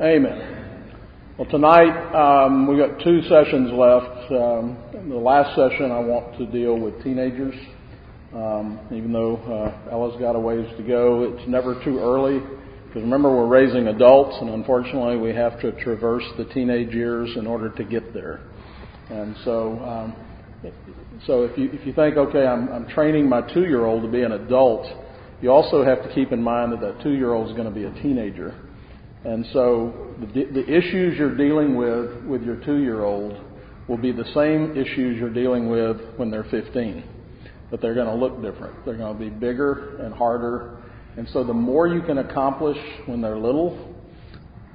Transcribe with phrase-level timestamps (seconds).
[0.00, 0.96] Amen.
[1.38, 4.28] Well, tonight um, we've got two sessions left.
[4.32, 4.76] Um,
[5.08, 7.54] the last session I want to deal with teenagers.
[8.34, 12.40] Um, even though uh, Ella's got a ways to go, it's never too early.
[12.88, 17.46] Because remember, we're raising adults, and unfortunately, we have to traverse the teenage years in
[17.46, 18.40] order to get there.
[19.10, 20.16] And so, um,
[21.24, 24.32] so if you if you think, okay, I'm I'm training my two-year-old to be an
[24.32, 24.88] adult,
[25.40, 28.02] you also have to keep in mind that that two-year-old is going to be a
[28.02, 28.56] teenager.
[29.24, 33.40] And so the, the issues you're dealing with with your two-year-old
[33.88, 37.04] will be the same issues you're dealing with when they're 15,
[37.70, 38.84] but they're going to look different.
[38.84, 40.78] They're going to be bigger and harder.
[41.16, 43.94] And so the more you can accomplish when they're little,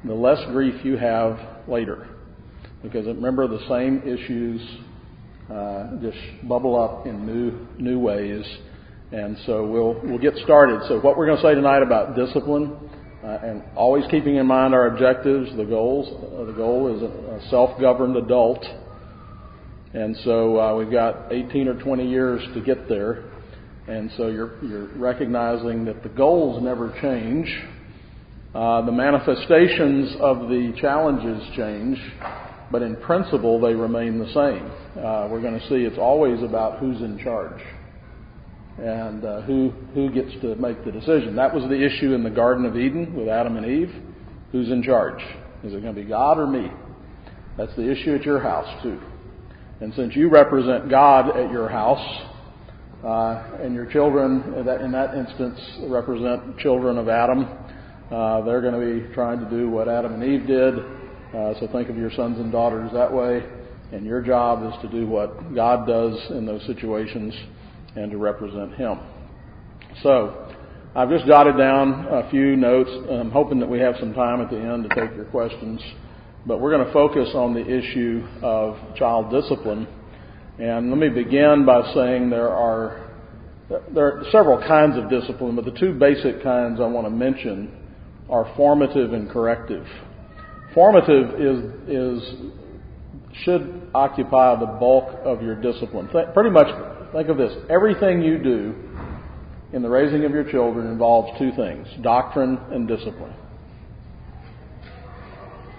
[0.03, 2.07] the less grief you have later.
[2.81, 4.61] Because remember, the same issues
[5.51, 8.45] uh, just bubble up in new new ways.
[9.11, 10.81] And so we'll we'll get started.
[10.87, 12.88] So what we're going to say tonight about discipline
[13.23, 16.07] uh, and always keeping in mind our objectives, the goals.
[16.07, 18.63] Uh, the goal is a, a self-governed adult,
[19.93, 23.25] and so uh, we've got 18 or 20 years to get there.
[23.87, 27.47] And so you're you're recognizing that the goals never change.
[28.53, 31.97] Uh, the manifestations of the challenges change,
[32.71, 35.03] but in principle they remain the same.
[35.03, 37.61] Uh, we're going to see it's always about who's in charge
[38.81, 41.35] and uh, who who gets to make the decision.
[41.35, 43.93] That was the issue in the Garden of Eden with Adam and Eve.
[44.51, 45.21] Who's in charge?
[45.63, 46.71] Is it going to be God or me?
[47.57, 48.99] That's the issue at your house too.
[49.81, 52.29] And since you represent God at your house,
[53.03, 57.45] uh, and your children in that, in that instance represent children of Adam,
[58.11, 60.79] uh, they're going to be trying to do what Adam and Eve did.
[60.79, 63.43] Uh, so think of your sons and daughters that way.
[63.91, 67.33] And your job is to do what God does in those situations
[67.95, 68.99] and to represent Him.
[70.03, 70.49] So,
[70.95, 72.89] I've just jotted down a few notes.
[73.09, 75.81] I'm hoping that we have some time at the end to take your questions.
[76.47, 79.87] But we're going to focus on the issue of child discipline.
[80.57, 83.09] And let me begin by saying there are
[83.93, 87.71] there are several kinds of discipline, but the two basic kinds I want to mention
[88.27, 89.85] are formative and corrective.
[90.73, 92.33] Formative is is
[93.43, 96.09] should occupy the bulk of your discipline.
[96.33, 96.67] Pretty much
[97.11, 97.53] Think of this.
[97.69, 98.75] Everything you do
[99.73, 103.33] in the raising of your children involves two things doctrine and discipline.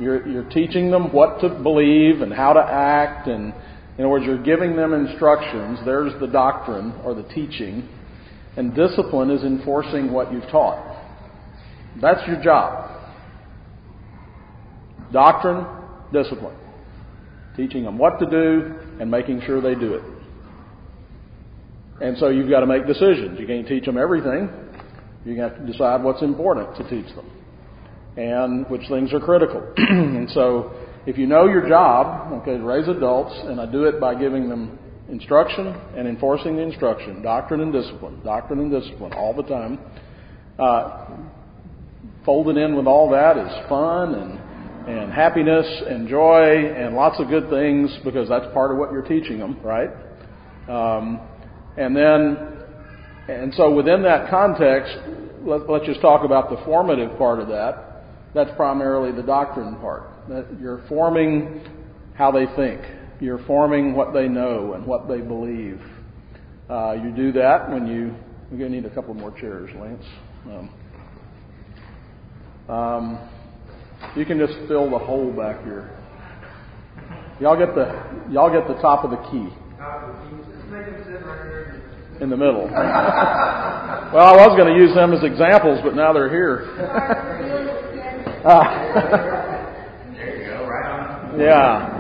[0.00, 3.52] You're, you're teaching them what to believe and how to act, and
[3.98, 5.78] in other words, you're giving them instructions.
[5.84, 7.86] There's the doctrine or the teaching,
[8.56, 10.96] and discipline is enforcing what you've taught.
[12.00, 12.88] That's your job.
[15.12, 15.66] Doctrine,
[16.12, 16.56] discipline.
[17.56, 20.02] Teaching them what to do and making sure they do it.
[22.00, 23.38] And so you've got to make decisions.
[23.38, 24.48] You can't teach them everything.
[25.24, 27.30] You have to decide what's important to teach them
[28.16, 29.62] and which things are critical.
[29.76, 30.72] and so
[31.06, 34.78] if you know your job, okay, raise adults, and I do it by giving them
[35.10, 35.66] instruction
[35.96, 39.78] and enforcing the instruction, doctrine and discipline, doctrine and discipline all the time.
[40.58, 41.06] Uh,
[42.24, 44.40] folded in with all that is fun and
[44.88, 49.02] and happiness and joy and lots of good things because that's part of what you're
[49.02, 49.90] teaching them, right?
[50.68, 51.20] Um,
[51.76, 52.36] and then,
[53.28, 54.96] and so within that context,
[55.42, 58.04] let, us just talk about the formative part of that.
[58.34, 60.04] That's primarily the doctrine part.
[60.60, 61.62] You're forming
[62.14, 62.80] how they think.
[63.20, 65.80] You're forming what they know and what they believe.
[66.68, 68.14] Uh, you do that when you.
[68.50, 70.04] We're going to need a couple more chairs, Lance.
[70.46, 70.70] Um,
[72.68, 73.28] um,
[74.16, 75.96] you can just fill the hole back here.
[77.40, 77.86] Y'all get the
[78.30, 79.48] y'all get the top of the key
[82.20, 82.64] in the middle.
[82.64, 86.66] well, I was going to use them as examples, but now they're here.
[90.14, 91.40] there you go, right on.
[91.40, 91.96] Yeah.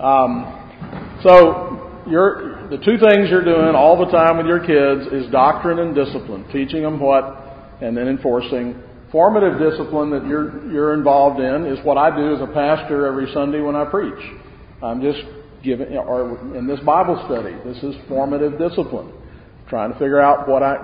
[0.00, 5.30] Um, so you're, the two things you're doing all the time with your kids is
[5.30, 8.82] doctrine and discipline, teaching them what, and then enforcing.
[9.12, 13.28] Formative discipline that you're you're involved in is what I do as a pastor every
[13.34, 14.22] Sunday when I preach.
[14.80, 15.18] I'm just
[15.62, 17.54] given, or in this Bible study.
[17.64, 19.12] This is formative discipline.
[19.68, 20.76] Trying to figure out what I,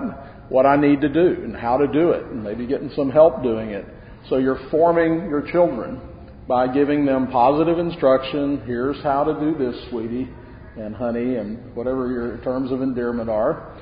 [0.49, 3.43] what I need to do and how to do it, and maybe getting some help
[3.43, 3.85] doing it.
[4.29, 6.01] So you're forming your children
[6.47, 8.61] by giving them positive instruction.
[8.65, 10.29] Here's how to do this, sweetie,
[10.77, 13.75] and honey, and whatever your terms of endearment are.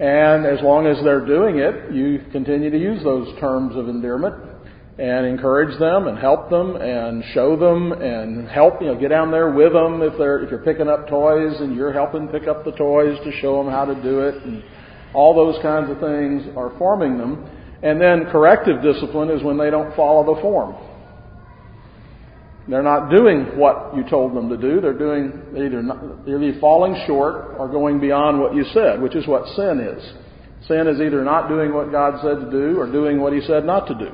[0.00, 4.47] And as long as they're doing it, you continue to use those terms of endearment
[4.98, 9.30] and encourage them and help them and show them and help, you know, get down
[9.30, 12.64] there with them if they're, if you're picking up toys and you're helping pick up
[12.64, 14.62] the toys to show them how to do it and
[15.14, 17.48] all those kinds of things are forming them.
[17.80, 20.74] And then corrective discipline is when they don't follow the form.
[22.68, 24.80] They're not doing what you told them to do.
[24.80, 29.14] They're doing either not, they're either falling short or going beyond what you said, which
[29.14, 30.04] is what sin is.
[30.66, 33.64] Sin is either not doing what God said to do or doing what He said
[33.64, 34.10] not to do.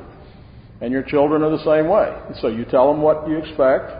[0.81, 2.12] And your children are the same way.
[2.41, 3.93] So you tell them what you expect,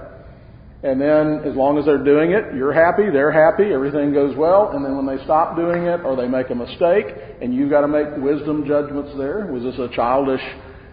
[0.82, 4.73] and then as long as they're doing it, you're happy, they're happy, everything goes well,
[4.75, 7.06] and then when they stop doing it or they make a mistake,
[7.41, 10.43] and you've got to make wisdom judgments there, was this a childish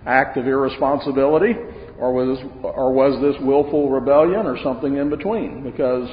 [0.05, 1.55] act of irresponsibility?
[2.01, 5.61] or was or was this willful rebellion or something in between?
[5.63, 6.09] Because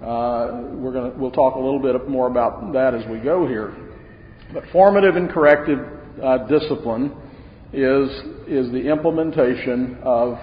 [0.00, 3.74] uh, we're to we'll talk a little bit more about that as we go here.
[4.54, 5.80] But formative and corrective
[6.22, 7.12] uh, discipline
[7.74, 8.08] is
[8.48, 10.38] is the implementation of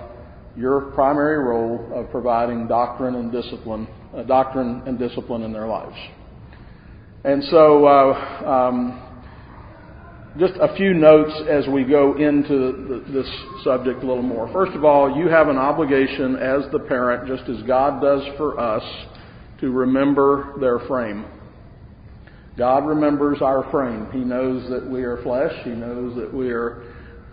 [0.56, 5.96] your primary role of providing doctrine and discipline, uh, doctrine and discipline in their lives.
[7.24, 7.86] And so.
[7.86, 9.08] Uh, um,
[10.40, 12.58] just a few notes as we go into
[12.88, 14.52] the, this subject a little more.
[14.54, 18.58] First of all, you have an obligation as the parent, just as God does for
[18.58, 18.84] us,
[19.60, 21.26] to remember their frame.
[22.58, 24.08] God remembers our frame.
[24.12, 25.54] He knows that we are flesh.
[25.64, 26.84] He knows that we are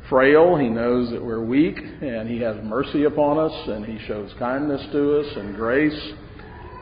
[0.09, 0.57] frail.
[0.57, 1.79] He knows that we're weak.
[1.79, 3.69] And He has mercy upon us.
[3.69, 6.13] And He shows kindness to us and grace.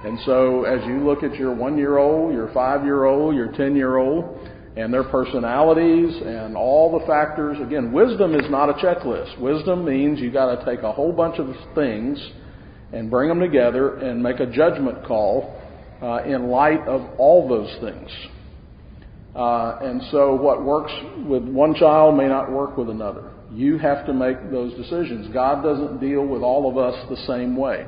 [0.05, 3.53] And so as you look at your one year old, your five year old, your
[3.53, 7.57] ten year old, and their personalities and all the factors.
[7.61, 9.41] Again, wisdom is not a checklist.
[9.41, 12.23] Wisdom means you got to take a whole bunch of things
[12.93, 15.61] and bring them together and make a judgment call
[16.03, 18.11] uh, in light of all those things.
[19.37, 20.93] Uh, and so, what works
[21.27, 23.33] with one child may not work with another.
[23.53, 25.33] You have to make those decisions.
[25.33, 27.87] God doesn't deal with all of us the same way.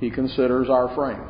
[0.00, 1.22] He considers our frame.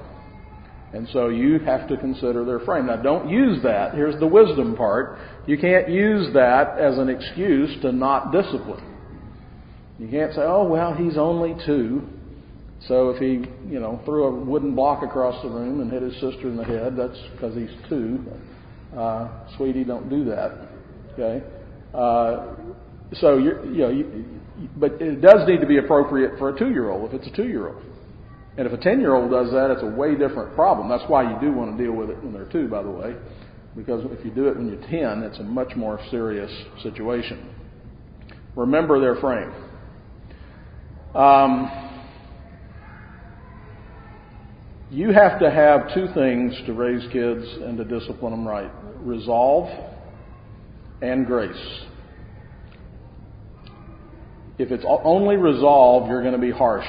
[0.94, 2.86] And so you have to consider their frame.
[2.86, 3.94] Now don't use that.
[3.94, 5.18] Here's the wisdom part.
[5.46, 8.84] You can't use that as an excuse to not discipline.
[9.98, 12.02] You can't say, oh, well, he's only two.
[12.88, 16.14] So if he, you know, threw a wooden block across the room and hit his
[16.14, 18.24] sister in the head, that's because he's two.
[18.96, 20.68] Uh, sweetie, don't do that.
[21.12, 21.44] Okay?
[21.94, 22.54] Uh,
[23.14, 24.40] so, you're, you know, you,
[24.76, 27.82] but it does need to be appropriate for a two-year-old if it's a two-year-old.
[28.56, 30.88] And if a 10 year old does that, it's a way different problem.
[30.88, 33.16] That's why you do want to deal with it when they're two, by the way.
[33.74, 36.50] Because if you do it when you're 10, it's a much more serious
[36.82, 37.54] situation.
[38.54, 39.50] Remember their frame.
[41.14, 41.91] Um,
[44.92, 49.68] you have to have two things to raise kids and to discipline them right resolve
[51.00, 51.80] and grace.
[54.58, 56.86] If it's only resolve, you're going to be harsh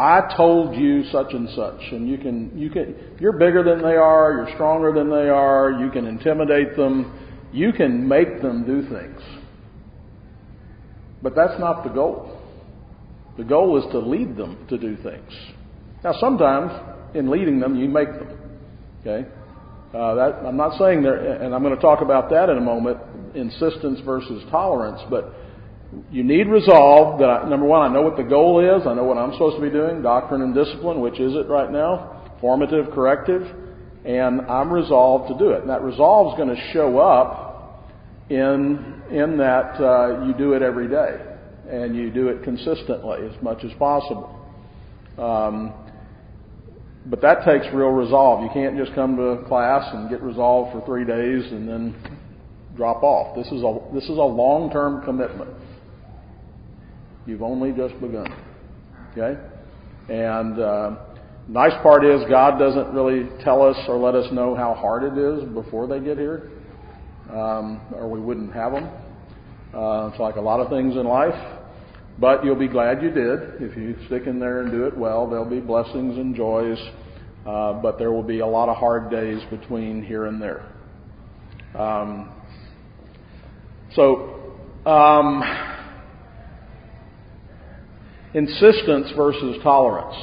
[0.00, 3.96] I told you such and such, and you can, you can, you're bigger than they
[3.96, 7.12] are, you're stronger than they are, you can intimidate them,
[7.52, 9.20] you can make them do things.
[11.22, 12.40] But that's not the goal.
[13.36, 15.32] The goal is to lead them to do things.
[16.02, 16.72] Now, sometimes
[17.14, 18.38] in leading them, you make them.
[19.00, 19.28] Okay?
[19.92, 22.60] Uh, that, I'm not saying there, and I'm going to talk about that in a
[22.60, 22.98] moment,
[23.34, 25.34] insistence versus tolerance, but
[26.10, 28.86] you need resolve that, I, number one, I know what the goal is.
[28.86, 31.70] I know what I'm supposed to be doing, doctrine and discipline, which is it right
[31.70, 33.42] now, formative, corrective,
[34.04, 35.62] and I'm resolved to do it.
[35.62, 37.90] And that resolve is going to show up
[38.30, 41.20] in, in that uh, you do it every day
[41.68, 44.36] and you do it consistently as much as possible.
[45.18, 45.74] Um,
[47.06, 48.42] but that takes real resolve.
[48.42, 52.18] You can't just come to class and get resolved for three days and then
[52.76, 53.34] drop off.
[53.36, 55.50] This is a, this is a long-term commitment.
[57.26, 58.26] You've only just begun.
[59.12, 59.40] Okay?
[60.08, 60.96] And uh,
[61.48, 65.18] nice part is God doesn't really tell us or let us know how hard it
[65.18, 66.50] is before they get here,
[67.32, 68.90] um, or we wouldn't have them.
[69.74, 71.59] Uh, it's like a lot of things in life.
[72.20, 73.62] But you'll be glad you did.
[73.62, 76.78] If you stick in there and do it well, there'll be blessings and joys.
[77.46, 80.66] Uh, but there will be a lot of hard days between here and there.
[81.74, 82.30] Um,
[83.94, 84.52] so,
[84.84, 85.42] um,
[88.34, 90.16] insistence versus tolerance.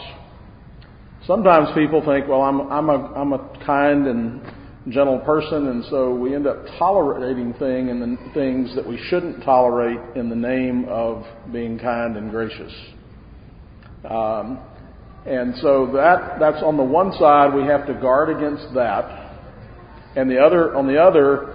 [1.25, 4.41] Sometimes people think, well, I'm, I'm, a, I'm a kind and
[4.91, 9.99] gentle person, and so we end up tolerating thing and things that we shouldn't tolerate
[10.15, 12.71] in the name of being kind and gracious.
[14.09, 14.59] Um,
[15.25, 19.39] and so that that's on the one side we have to guard against that,
[20.15, 21.53] and the other on the other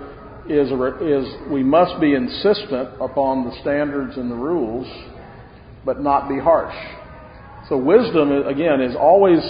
[0.48, 0.68] is
[1.00, 4.86] is we must be insistent upon the standards and the rules
[5.84, 6.74] but not be harsh.
[7.68, 9.40] So wisdom, again, is always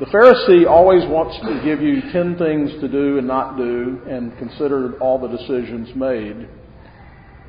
[0.00, 4.32] The Pharisee always wants to give you ten things to do and not do and
[4.38, 6.48] consider all the decisions made.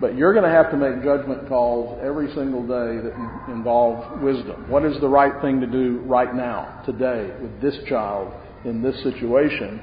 [0.01, 4.69] But you're going to have to make judgment calls every single day that involve wisdom.
[4.69, 8.33] What is the right thing to do right now, today, with this child
[8.65, 9.79] in this situation?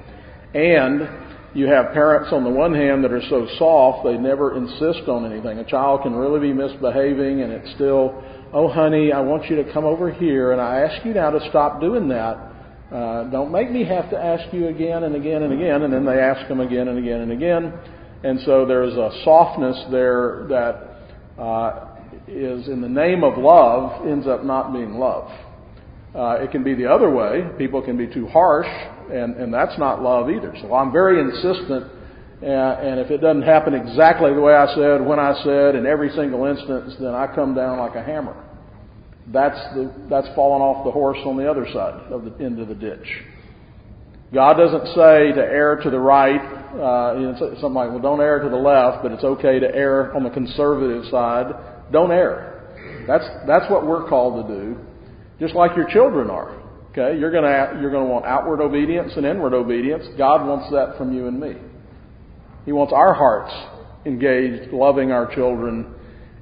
[0.53, 1.09] And
[1.55, 5.25] you have parents on the one hand that are so soft they never insist on
[5.25, 5.59] anything.
[5.59, 8.23] A child can really be misbehaving and it's still,
[8.53, 11.49] oh honey, I want you to come over here and I ask you now to
[11.49, 12.57] stop doing that.
[12.93, 15.83] Uh, don't make me have to ask you again and again and again.
[15.83, 17.73] And then they ask them again and again and again.
[18.25, 21.89] And so there's a softness there that uh,
[22.27, 25.31] is in the name of love ends up not being love.
[26.15, 27.45] Uh, it can be the other way.
[27.59, 28.67] People can be too harsh,
[29.13, 30.55] and, and that's not love either.
[30.63, 31.85] So I'm very insistent,
[32.43, 35.87] uh, and if it doesn't happen exactly the way I said, when I said, in
[35.87, 38.48] every single instance, then I come down like a hammer.
[39.33, 42.69] That's the that's falling off the horse on the other side of the end of
[42.69, 43.07] the ditch.
[44.33, 46.41] God doesn't say to err to the right.
[46.69, 49.75] Uh, you know, something like, well, don't err to the left, but it's okay to
[49.75, 51.53] err on the conservative side.
[51.93, 53.05] Don't err.
[53.07, 54.77] That's that's what we're called to do,
[55.41, 56.63] just like your children are.
[56.91, 60.05] Okay, you're gonna you're gonna want outward obedience and inward obedience.
[60.17, 61.55] God wants that from you and me.
[62.65, 63.53] He wants our hearts
[64.07, 65.95] engaged, loving our children,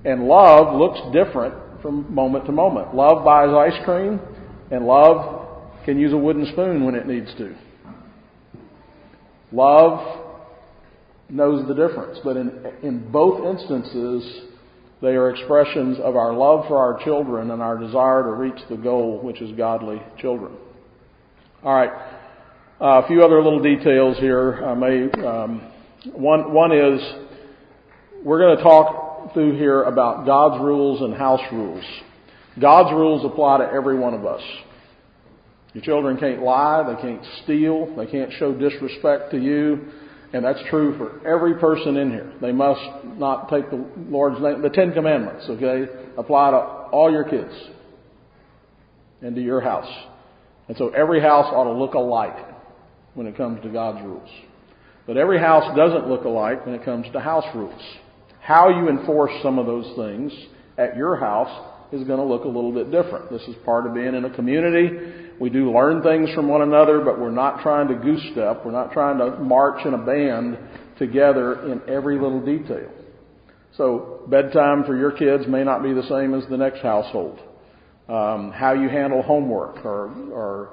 [0.05, 2.95] and love looks different from moment to moment.
[2.95, 4.21] Love buys ice cream,
[4.71, 5.47] and love
[5.85, 7.55] can use a wooden spoon when it needs to.
[9.53, 10.25] Love
[11.29, 14.43] knows the difference, but in, in both instances,
[15.01, 18.77] they are expressions of our love for our children and our desire to reach the
[18.77, 20.53] goal, which is godly children.
[21.63, 21.91] All right,
[22.81, 24.65] uh, a few other little details here.
[24.65, 25.71] I may um,
[26.13, 27.01] one one is
[28.25, 31.85] we're going to talk through here about God's rules and house rules.
[32.61, 34.43] God's rules apply to every one of us.
[35.75, 39.89] Your children can't lie, they can't steal, they can't show disrespect to you,
[40.33, 42.33] and that's true for every person in here.
[42.41, 44.63] They must not take the Lord's name.
[44.63, 45.85] The Ten Commandments, okay,
[46.17, 47.53] apply to all your kids
[49.21, 49.91] and to your house.
[50.69, 52.37] And so every house ought to look alike
[53.15, 54.29] when it comes to God's rules.
[55.07, 57.81] But every house doesn't look alike when it comes to house rules.
[58.47, 60.33] How you enforce some of those things
[60.79, 61.51] at your house
[61.91, 63.29] is going to look a little bit different.
[63.29, 65.33] This is part of being in a community.
[65.41, 68.65] We do learn things from one another, but we're not trying to goose step.
[68.65, 70.59] We're not trying to march in a band
[70.97, 72.89] together in every little detail.
[73.77, 77.41] So bedtime for your kids may not be the same as the next household.
[78.09, 80.69] Um, how you handle homework or, or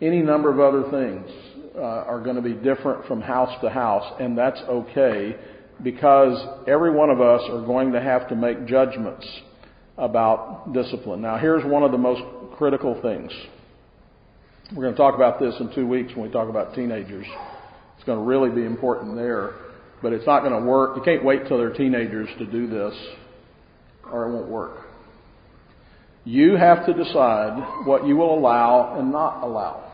[0.00, 1.30] any number of other things
[1.76, 5.36] uh, are going to be different from house to house, and that's okay
[5.82, 9.26] because every one of us are going to have to make judgments
[9.96, 11.20] about discipline.
[11.20, 12.22] Now, here's one of the most
[12.56, 13.32] critical things.
[14.74, 17.26] We're going to talk about this in two weeks when we talk about teenagers.
[17.96, 19.52] It's going to really be important there,
[20.02, 20.96] but it's not going to work.
[20.96, 22.94] You can't wait till they're teenagers to do this,
[24.10, 24.86] or it won't work.
[26.24, 29.90] You have to decide what you will allow and not allow.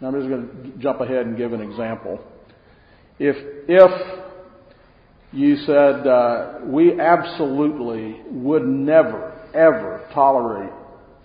[0.00, 2.20] Now, I'm just going to jump ahead and give an example.
[3.18, 4.25] If, if
[5.32, 10.72] you said, uh, we absolutely would never, ever tolerate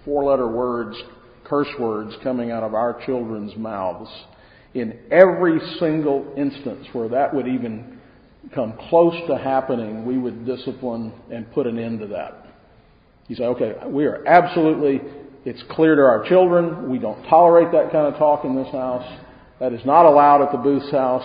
[0.04, 0.98] four letter words,
[1.44, 4.10] curse words coming out of our children's mouths.
[4.74, 8.00] In every single instance where that would even
[8.56, 12.48] come close to happening, we would discipline and put an end to that.
[13.28, 15.02] You say, okay, we are absolutely,
[15.46, 19.20] it's clear to our children, we don't tolerate that kind of talk in this house.
[19.60, 21.24] That is not allowed at the Booth's house.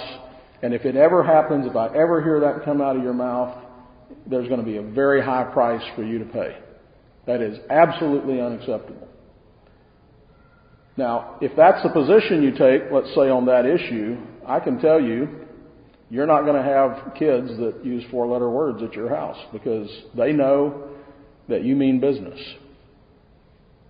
[0.62, 3.56] And if it ever happens, if I ever hear that come out of your mouth,
[4.26, 6.56] there's going to be a very high price for you to pay.
[7.26, 9.08] That is absolutely unacceptable.
[10.96, 15.00] Now, if that's the position you take, let's say on that issue, I can tell
[15.00, 15.46] you,
[16.08, 19.88] you're not going to have kids that use four letter words at your house because
[20.16, 20.88] they know
[21.48, 22.38] that you mean business.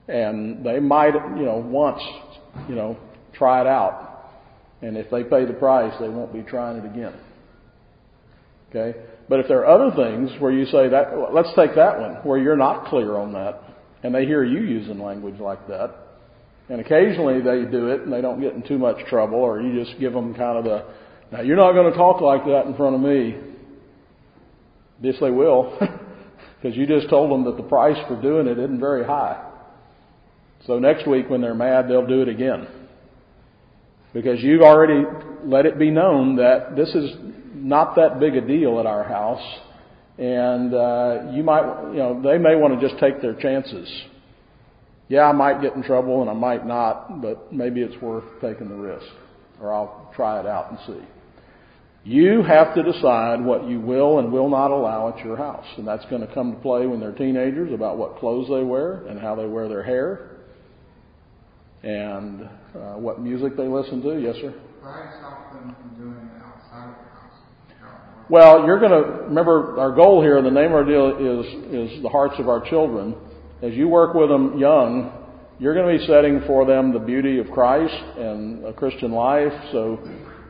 [0.09, 2.01] And they might, you know, once,
[2.69, 2.97] you know,
[3.35, 4.06] try it out.
[4.83, 7.15] And if they pay the price, they won't be trying it again.
[8.71, 8.99] Okay?
[9.29, 12.39] But if there are other things where you say that, let's take that one, where
[12.39, 13.63] you're not clear on that,
[14.03, 15.95] and they hear you using language like that,
[16.69, 19.83] and occasionally they do it and they don't get in too much trouble, or you
[19.83, 20.85] just give them kind of the,
[21.33, 23.37] now you're not going to talk like that in front of me.
[25.01, 25.77] Yes, they will,
[26.63, 29.43] because you just told them that the price for doing it isn't very high.
[30.67, 32.67] So next week when they're mad, they'll do it again
[34.17, 35.05] because you've already
[35.45, 37.11] let it be known that this is
[37.55, 39.43] not that big a deal at our house,
[40.17, 43.87] and uh, you might, you know, they may want to just take their chances.
[45.09, 48.71] Yeah, I might get in trouble and I might not, but maybe it's worth taking
[48.71, 49.07] the risk.
[49.61, 51.07] Or I'll try it out and see.
[52.03, 55.67] You have to decide what you will and will not allow at your house.
[55.77, 59.07] And that's going to come to play when they're teenagers about what clothes they wear
[59.09, 60.37] and how they wear their hair
[61.87, 64.21] and uh, what music they listen to.
[64.21, 64.55] Yes, sir?
[64.81, 68.27] Why stop them from doing it outside of the house?
[68.29, 72.03] Well, you're going to remember our goal here, the name of our deal is, is
[72.03, 73.15] the hearts of our children.
[73.63, 75.13] As you work with them young,
[75.59, 79.53] you're going to be setting for them the beauty of Christ and a Christian life.
[79.73, 79.99] So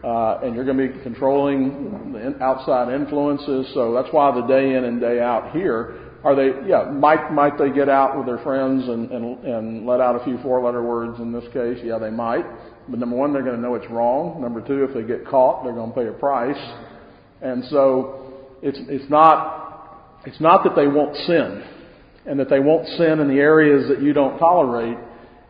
[0.06, 3.66] uh, and you're going to be controlling the outside influences.
[3.74, 6.68] So that's why the day in and day out here are they?
[6.68, 10.24] Yeah, might might they get out with their friends and and, and let out a
[10.24, 11.78] few four-letter words in this case?
[11.84, 12.44] Yeah, they might.
[12.88, 14.40] But number one, they're going to know it's wrong.
[14.40, 16.58] Number two, if they get caught, they're going to pay a price.
[17.42, 21.62] And so it's it's not it's not that they won't sin
[22.26, 24.98] and that they won't sin in the areas that you don't tolerate.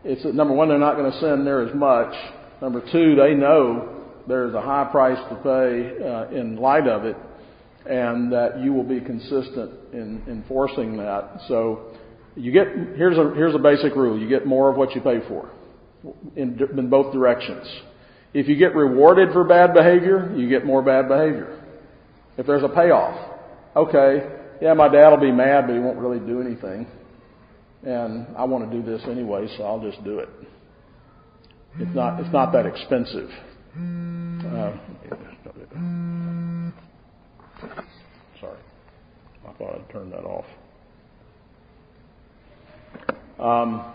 [0.03, 2.13] It's that number one, they're not going to sin there as much.
[2.61, 7.15] Number two, they know there's a high price to pay uh, in light of it,
[7.89, 11.41] and that you will be consistent in enforcing that.
[11.47, 11.93] So
[12.35, 15.19] you get here's a here's a basic rule: you get more of what you pay
[15.27, 15.49] for,
[16.35, 17.67] in, in both directions.
[18.33, 21.63] If you get rewarded for bad behavior, you get more bad behavior.
[22.37, 23.17] If there's a payoff,
[23.75, 26.87] okay, yeah, my dad will be mad, but he won't really do anything.
[27.83, 30.29] And I want to do this anyway, so I'll just do it.
[31.79, 33.29] It's not, it's not that expensive.
[33.75, 34.73] Uh,
[38.39, 38.59] sorry.
[39.47, 40.45] I thought I'd turn that off.
[43.39, 43.93] Um,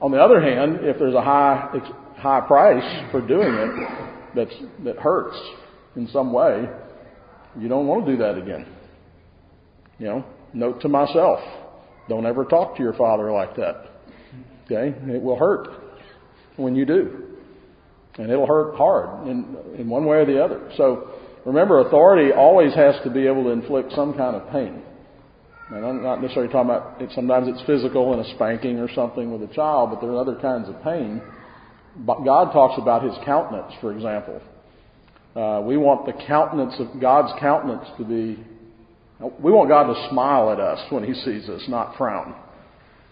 [0.00, 1.70] on the other hand, if there's a high
[2.16, 5.36] high price for doing it that's that hurts
[5.96, 6.68] in some way,
[7.58, 8.66] you don't want to do that again.
[9.98, 11.40] You know, note to myself,
[12.08, 13.86] don't ever talk to your father like that.
[14.66, 14.94] Okay?
[15.12, 15.68] It will hurt
[16.56, 17.22] when you do.
[18.18, 20.70] And it'll hurt hard in, in one way or the other.
[20.76, 21.15] So
[21.46, 24.82] remember, authority always has to be able to inflict some kind of pain.
[25.70, 29.32] And I'm not necessarily talking about it, sometimes it's physical in a spanking or something
[29.32, 31.22] with a child, but there are other kinds of pain.
[31.96, 34.40] But God talks about His countenance, for example.
[35.34, 38.44] Uh, we want the countenance of God's countenance to be.
[39.40, 42.34] We want God to smile at us when He sees us, not frown.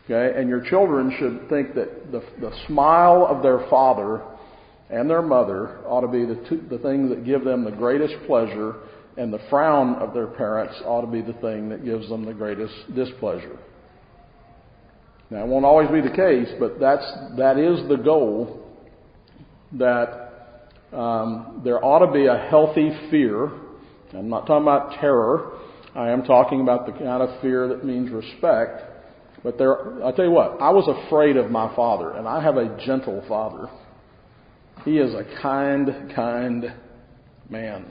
[0.04, 4.22] Okay, and your children should think that the, the smile of their father
[4.90, 8.14] and their mother ought to be the, two, the thing that give them the greatest
[8.26, 8.76] pleasure,
[9.16, 12.34] and the frown of their parents ought to be the thing that gives them the
[12.34, 13.58] greatest displeasure.
[15.30, 17.04] Now, it won't always be the case, but that's,
[17.36, 18.60] that is the goal
[19.72, 23.50] that um, there ought to be a healthy fear.
[24.12, 25.58] I'm not talking about terror.
[25.94, 28.82] I am talking about the kind of fear that means respect.
[29.42, 32.56] But there, I'll tell you what, I was afraid of my father, and I have
[32.56, 33.68] a gentle father.
[34.84, 36.72] He is a kind, kind
[37.48, 37.86] man.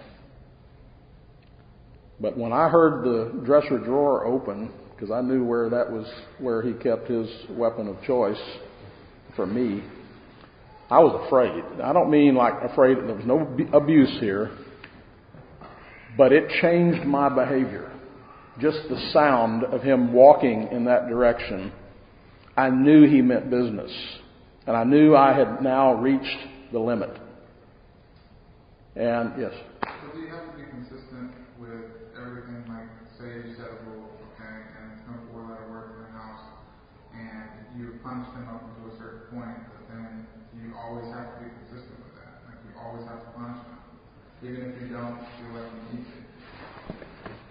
[2.20, 6.06] But when I heard the dresser drawer open, because I knew where that was
[6.40, 8.42] where he kept his weapon of choice
[9.36, 9.84] for me,
[10.92, 11.64] I was afraid.
[11.84, 14.52] I don't mean like afraid, there was no abuse here,
[16.16, 17.92] but it changed my behavior.
[18.60, 21.72] Just the sound of him walking in that direction,
[22.56, 23.92] I knew he meant business.
[24.68, 27.14] And I knew I had now reached the limit.
[28.98, 29.54] And yes.
[29.86, 31.32] So do you have to be consistent
[31.62, 32.66] with everything?
[32.68, 36.46] Like, say you set a rule, okay, and it's no four-letter word in the house,
[37.14, 40.26] and you punish them up to a certain point, but then
[40.58, 42.42] you always have to be consistent with that.
[42.50, 43.80] Like, you always have to punish them,
[44.46, 45.48] even if you don't you
[45.94, 46.18] need to.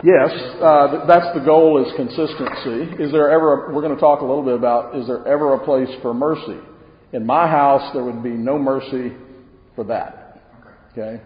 [0.02, 3.02] Yes, uh, that's the goal is consistency.
[3.02, 5.54] Is there ever, a, we're going to talk a little bit about, is there ever
[5.54, 6.58] a place for mercy?
[7.12, 9.12] In my house, there would be no mercy
[9.75, 10.42] for that.
[10.92, 11.22] Okay?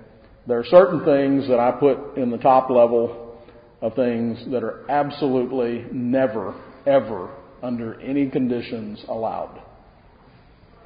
[0.47, 3.39] There are certain things that I put in the top level
[3.83, 6.55] of things that are absolutely never,
[6.87, 7.31] ever,
[7.63, 9.61] under any conditions allowed.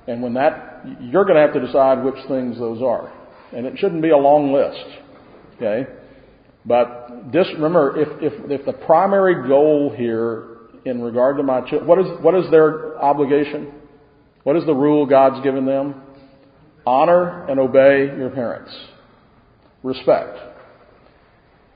[0.06, 3.12] And when that, you're going to have to decide which things those are.
[3.54, 4.84] And it shouldn't be a long list.
[5.56, 5.90] Okay?
[6.64, 11.86] But this, remember, if, if, if the primary goal here in regard to my children,
[11.86, 13.72] what is, what is their obligation?
[14.42, 16.02] What is the rule God's given them?
[16.86, 18.74] Honor and obey your parents.
[19.82, 20.38] Respect.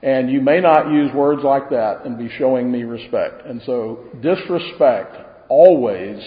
[0.01, 3.45] And you may not use words like that and be showing me respect.
[3.45, 5.15] And so disrespect
[5.49, 6.21] always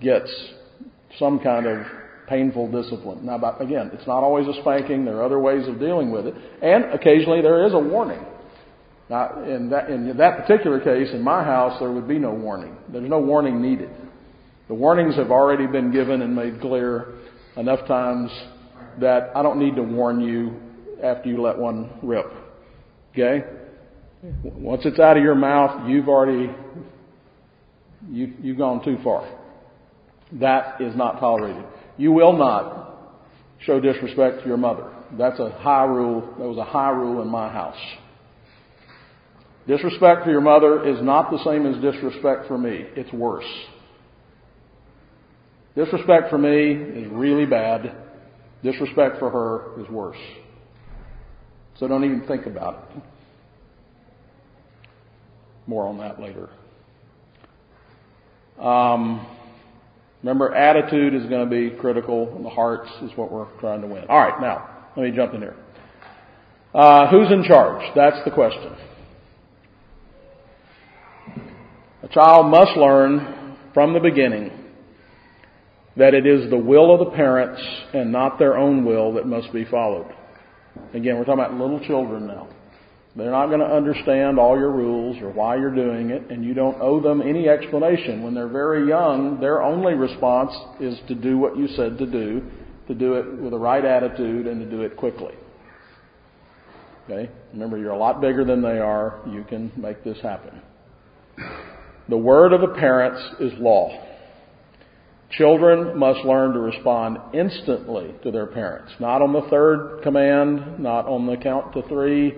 [0.00, 0.30] gets
[1.18, 1.86] some kind of
[2.28, 3.24] painful discipline.
[3.24, 5.04] Now, again, it's not always a spanking.
[5.04, 6.34] There are other ways of dealing with it.
[6.62, 8.24] And occasionally there is a warning.
[9.08, 12.76] Now, in that, in that particular case, in my house, there would be no warning.
[12.90, 13.90] There's no warning needed.
[14.68, 17.14] The warnings have already been given and made clear
[17.56, 18.30] enough times
[19.00, 20.56] that I don't need to warn you
[21.02, 22.26] after you let one rip.
[23.12, 23.44] Okay?
[24.42, 26.52] Once it's out of your mouth, you've already,
[28.10, 29.32] you, you've gone too far.
[30.32, 31.64] That is not tolerated.
[31.96, 32.98] You will not
[33.60, 34.92] show disrespect to your mother.
[35.16, 36.22] That's a high rule.
[36.38, 37.78] That was a high rule in my house.
[39.68, 42.86] Disrespect for your mother is not the same as disrespect for me.
[42.96, 43.46] It's worse.
[45.76, 47.94] Disrespect for me is really bad.
[48.62, 50.16] Disrespect for her is worse.
[51.78, 53.02] So don't even think about it.
[55.66, 56.48] More on that later.
[58.58, 59.26] Um,
[60.22, 63.86] remember, attitude is going to be critical, and the hearts is what we're trying to
[63.86, 64.04] win.
[64.08, 65.56] All right, now, let me jump in here.
[66.74, 67.82] Uh, who's in charge?
[67.94, 68.74] That's the question.
[72.02, 74.65] A child must learn from the beginning
[75.96, 77.62] that it is the will of the parents
[77.94, 80.12] and not their own will that must be followed.
[80.92, 82.48] Again, we're talking about little children now.
[83.16, 86.52] They're not going to understand all your rules or why you're doing it, and you
[86.52, 88.22] don't owe them any explanation.
[88.22, 92.42] When they're very young, their only response is to do what you said to do,
[92.88, 95.32] to do it with the right attitude, and to do it quickly.
[97.08, 97.30] Okay?
[97.54, 99.20] Remember, you're a lot bigger than they are.
[99.30, 100.60] You can make this happen.
[102.10, 103.98] The word of the parents is law.
[105.32, 111.06] Children must learn to respond instantly to their parents, not on the third command, not
[111.06, 112.32] on the count to three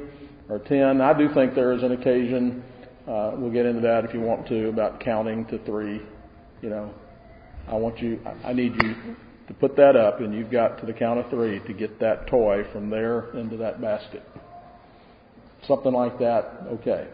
[0.48, 1.02] or ten.
[1.02, 2.62] I do think there is an occasion,
[3.06, 6.00] uh, we'll get into that if you want to, about counting to three.
[6.62, 6.94] You know,
[7.68, 8.94] I want you, I need you
[9.48, 12.26] to put that up, and you've got to the count of three to get that
[12.26, 14.22] toy from there into that basket.
[15.66, 17.08] Something like that, okay.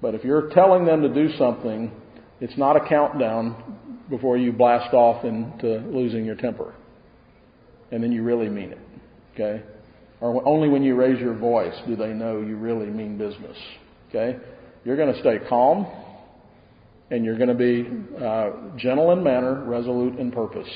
[0.00, 1.90] But if you're telling them to do something,
[2.40, 3.77] it's not a countdown
[4.10, 6.74] before you blast off into losing your temper.
[7.90, 8.78] And then you really mean it.
[9.34, 9.62] Okay?
[10.20, 13.56] Or only when you raise your voice do they know you really mean business.
[14.08, 14.38] Okay?
[14.84, 15.86] You're going to stay calm
[17.10, 17.88] and you're going to be
[18.22, 20.68] uh, gentle in manner, resolute in purpose.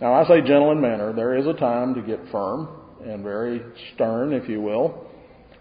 [0.00, 1.12] Now, I say gentle in manner.
[1.12, 2.68] There is a time to get firm
[3.04, 3.62] and very
[3.94, 5.06] stern, if you will.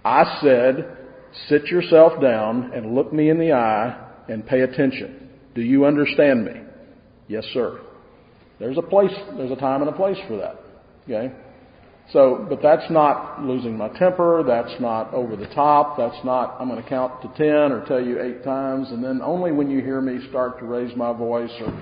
[0.03, 0.97] I said,
[1.47, 5.24] sit yourself down and look me in the eye and pay attention.
[5.55, 6.61] Do you understand me?
[7.27, 7.81] Yes, sir.
[8.59, 10.59] There's a place, there's a time and a place for that.
[11.03, 11.33] Okay?
[12.13, 14.43] So, but that's not losing my temper.
[14.45, 15.97] That's not over the top.
[15.97, 18.89] That's not, I'm going to count to 10 or tell you eight times.
[18.91, 21.73] And then only when you hear me start to raise my voice or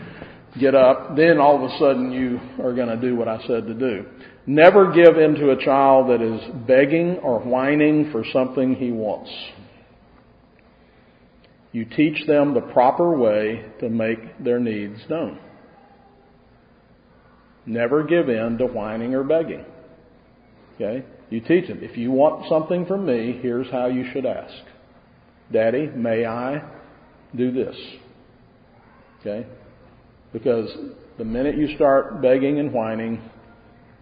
[0.59, 3.67] get up, then all of a sudden you are going to do what I said
[3.67, 4.05] to do.
[4.45, 9.31] Never give in to a child that is begging or whining for something he wants.
[11.73, 15.39] You teach them the proper way to make their needs known.
[17.65, 19.65] Never give in to whining or begging.
[20.75, 21.03] Okay?
[21.29, 24.53] You teach them, if you want something from me, here's how you should ask.
[25.51, 26.63] Daddy, may I
[27.35, 27.75] do this?
[29.19, 29.47] Okay?
[30.31, 30.69] Because
[31.17, 33.19] the minute you start begging and whining,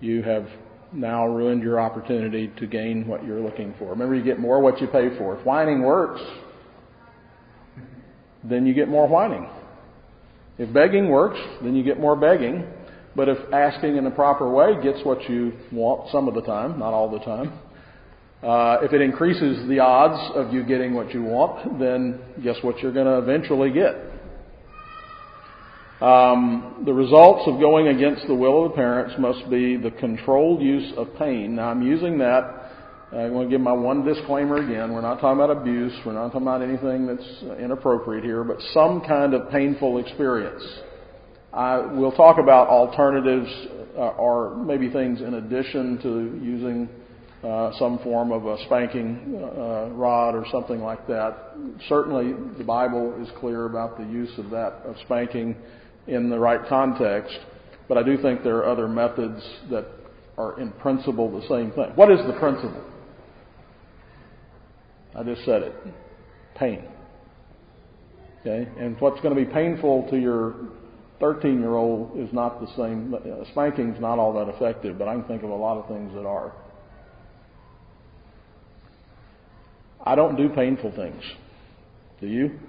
[0.02, 0.48] you have
[0.92, 3.90] now ruined your opportunity to gain what you're looking for.
[3.92, 5.38] Remember, you get more what you pay for.
[5.40, 6.22] If whining works,
[8.44, 9.48] then you get more whining.
[10.58, 12.66] If begging works, then you get more begging.
[13.16, 16.80] But if asking in the proper way gets what you want some of the time,
[16.80, 17.60] not all the time,
[18.42, 22.80] uh, if it increases the odds of you getting what you want, then guess what
[22.80, 23.96] you're going to eventually get?
[26.02, 30.60] Um, the results of going against the will of the parents must be the controlled
[30.62, 31.56] use of pain.
[31.56, 32.71] Now, I'm using that.
[33.14, 34.94] I'm going to give my one disclaimer again.
[34.94, 35.92] We're not talking about abuse.
[36.06, 40.64] We're not talking about anything that's inappropriate here, but some kind of painful experience.
[41.52, 43.50] I, we'll talk about alternatives
[43.98, 46.88] uh, or maybe things in addition to using
[47.44, 51.36] uh, some form of a spanking uh, rod or something like that.
[51.90, 55.58] Certainly, the Bible is clear about the use of that of spanking
[56.08, 57.38] in the right context,
[57.90, 59.86] but I do think there are other methods that
[60.38, 61.92] are in principle the same thing.
[61.96, 62.86] What is the principle?
[65.16, 65.74] I just said it.
[66.56, 66.84] Pain.
[68.42, 68.70] Okay?
[68.80, 70.56] And what's going to be painful to your
[71.20, 73.14] 13 year old is not the same.
[73.14, 76.14] Uh, spanking's not all that effective, but I can think of a lot of things
[76.14, 76.54] that are.
[80.04, 81.22] I don't do painful things.
[82.20, 82.60] Do you?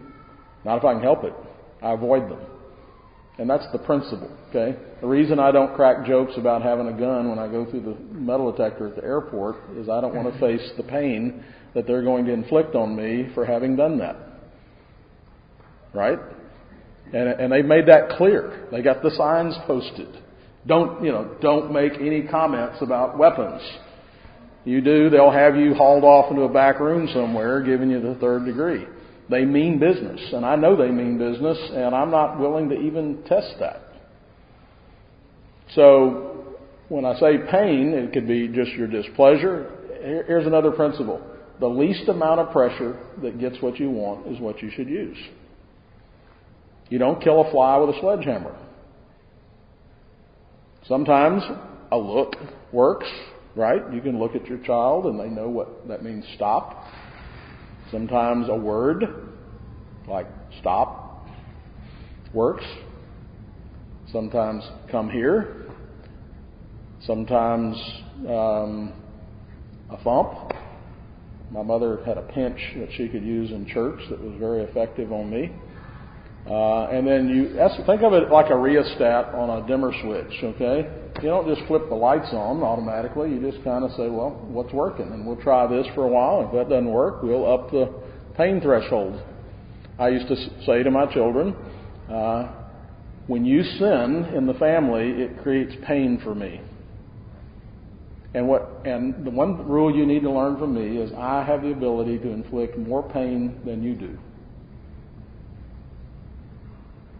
[0.65, 1.33] Not if I can help it.
[1.83, 2.41] I avoid them.
[3.39, 4.79] And that's the principle, okay?
[5.01, 8.15] The reason I don't crack jokes about having a gun when I go through the
[8.15, 11.43] metal detector at the airport is I don't want to face the pain
[11.75, 14.17] that they're going to inflict on me for having done that.
[15.95, 16.19] Right?
[17.13, 18.69] And, and they made that clear.
[18.71, 20.09] They got the signs posted.
[20.67, 23.63] Don't, you know, don't make any comments about weapons.
[24.65, 28.15] You do, they'll have you hauled off into a back room somewhere giving you the
[28.21, 28.87] third degree.
[29.29, 33.23] They mean business, and I know they mean business, and I'm not willing to even
[33.27, 33.83] test that.
[35.75, 36.59] So,
[36.89, 39.71] when I say pain, it could be just your displeasure.
[40.27, 41.21] Here's another principle.
[41.61, 45.17] The least amount of pressure that gets what you want is what you should use.
[46.89, 48.55] You don't kill a fly with a sledgehammer.
[50.87, 51.43] Sometimes
[51.91, 52.35] a look
[52.73, 53.09] works,
[53.55, 53.81] right?
[53.93, 56.85] You can look at your child and they know what that means stop.
[57.91, 59.05] Sometimes a word
[60.09, 60.27] like
[60.61, 61.27] stop
[62.35, 62.65] works.
[64.11, 65.67] Sometimes come here.
[67.07, 67.77] Sometimes
[68.29, 68.93] um,
[69.91, 70.53] a thump.
[71.53, 75.13] My mother had a pinch that she could use in church that was very effective
[75.13, 75.53] on me.
[76.47, 77.55] Uh, and then you
[77.87, 80.91] think of it like a rheostat on a dimmer switch, okay?
[81.23, 83.31] You don't just flip the lights on automatically.
[83.31, 85.07] You just kind of say, well, what's working?
[85.13, 86.47] And we'll try this for a while.
[86.47, 87.93] If that doesn't work, we'll up the
[88.37, 89.23] pain threshold.
[89.99, 91.55] I used to say to my children,
[92.11, 92.51] uh,
[93.27, 96.63] when you sin in the family, it creates pain for me.
[98.35, 101.63] And what and the one rule you need to learn from me is I have
[101.63, 104.19] the ability to inflict more pain than you do.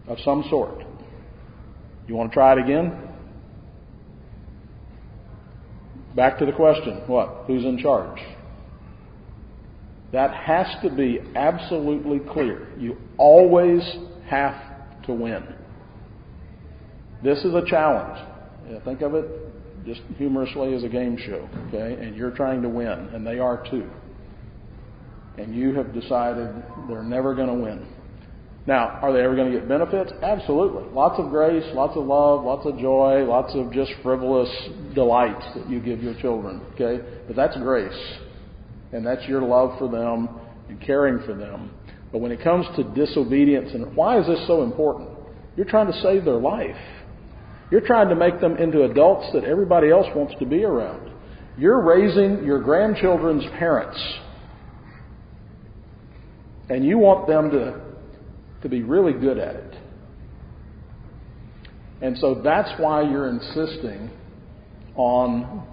[0.07, 0.83] Of some sort.
[2.07, 3.09] You want to try it again?
[6.15, 7.03] Back to the question.
[7.07, 7.45] What?
[7.47, 8.19] Who's in charge?
[10.11, 12.67] That has to be absolutely clear.
[12.77, 13.81] You always
[14.29, 15.43] have to win.
[17.23, 18.19] This is a challenge.
[18.83, 19.52] Think of it
[19.85, 22.01] just humorously as a game show, okay?
[22.01, 23.89] And you're trying to win, and they are too.
[25.37, 26.49] And you have decided
[26.87, 27.87] they're never going to win.
[28.65, 30.13] Now, are they ever going to get benefits?
[30.21, 30.85] Absolutely.
[30.93, 34.49] Lots of grace, lots of love, lots of joy, lots of just frivolous
[34.95, 37.03] delights that you give your children, okay?
[37.27, 38.17] But that's grace.
[38.93, 40.29] And that's your love for them
[40.69, 41.71] and caring for them.
[42.11, 45.09] But when it comes to disobedience, and why is this so important?
[45.57, 46.77] You're trying to save their life.
[47.73, 51.09] You're trying to make them into adults that everybody else wants to be around.
[51.57, 53.99] You're raising your grandchildren's parents.
[56.69, 57.81] And you want them to,
[58.61, 59.75] to be really good at it.
[62.03, 64.11] And so that's why you're insisting
[64.95, 65.65] on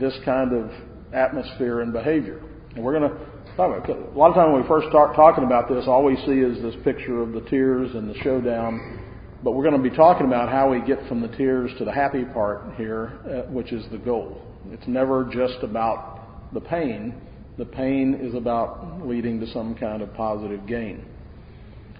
[0.00, 0.70] this kind of
[1.12, 2.40] atmosphere and behavior.
[2.74, 3.18] And we're going to
[3.54, 4.14] talk about it.
[4.14, 6.62] A lot of times when we first start talking about this, all we see is
[6.62, 9.03] this picture of the tears and the showdown
[9.44, 11.92] but we're going to be talking about how we get from the tears to the
[11.92, 14.40] happy part here, uh, which is the goal.
[14.70, 17.14] It's never just about the pain.
[17.58, 21.04] The pain is about leading to some kind of positive gain.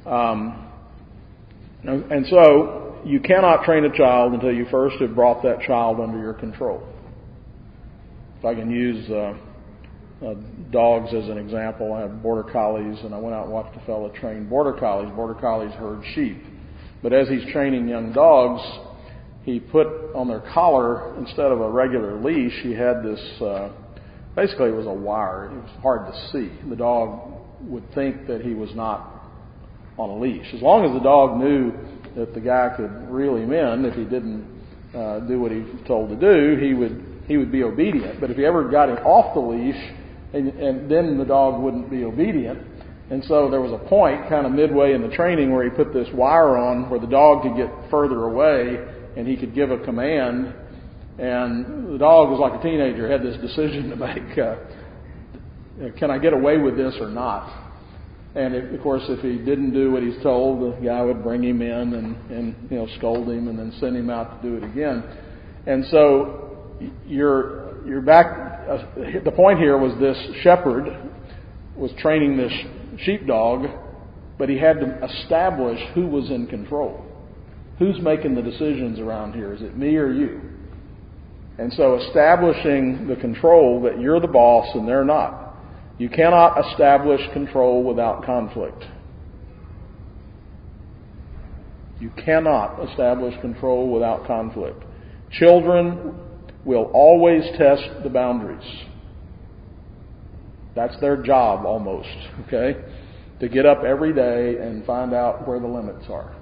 [0.07, 0.71] Um,
[1.85, 6.19] and so you cannot train a child until you first have brought that child under
[6.19, 6.83] your control.
[8.39, 9.35] If I can use uh,
[10.25, 10.35] uh,
[10.71, 13.85] dogs as an example, I have border collies, and I went out and watched a
[13.85, 15.15] fellow train border collies.
[15.15, 16.43] Border collies herd sheep.
[17.05, 18.63] But as he's training young dogs,
[19.43, 23.73] he put on their collar, instead of a regular leash, he had this, uh,
[24.35, 25.51] basically it was a wire.
[25.53, 26.51] It was hard to see.
[26.67, 29.29] The dog would think that he was not
[29.99, 30.47] on a leash.
[30.55, 31.75] As long as the dog knew
[32.17, 34.49] that the guy could reel him in, if he didn't
[34.95, 38.19] uh, do what he was told to do, he would he would be obedient.
[38.19, 39.93] But if he ever got him off the leash,
[40.33, 42.59] and, and then the dog wouldn't be obedient,
[43.11, 45.93] and so there was a point kind of midway in the training where he put
[45.93, 48.79] this wire on where the dog could get further away
[49.17, 50.55] and he could give a command.
[51.19, 54.39] And the dog was like a teenager, had this decision to make.
[54.39, 54.57] Uh,
[55.99, 57.63] can I get away with this or not?
[58.35, 61.45] And if, of course, if he didn't do what he's told, the guy would bring
[61.45, 64.57] him in and, and you know scold him and then send him out to do
[64.57, 65.05] it again.
[65.67, 66.75] And so
[67.07, 68.27] you're you're back.
[68.69, 68.87] Uh,
[69.25, 71.11] the point here was this shepherd
[71.77, 72.53] was training this
[73.01, 73.67] sheepdog,
[74.39, 77.05] but he had to establish who was in control.
[77.79, 79.53] Who's making the decisions around here?
[79.53, 80.41] Is it me or you?
[81.59, 85.57] And so establishing the control that you're the boss and they're not.
[85.99, 88.85] You cannot establish control without conflict.
[92.01, 94.83] You cannot establish control without conflict.
[95.31, 96.15] Children
[96.65, 98.65] will always test the boundaries.
[100.75, 102.09] That's their job almost,
[102.47, 102.81] okay?
[103.41, 106.35] To get up every day and find out where the limits are.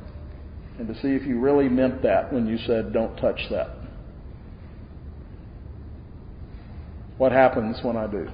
[0.78, 3.76] And to see if you really meant that when you said, don't touch that.
[7.18, 8.26] What happens when I do?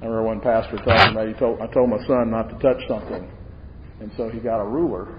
[0.00, 2.80] I remember one pastor talking about, he told, I told my son not to touch
[2.88, 3.28] something.
[4.00, 5.18] And so he got a ruler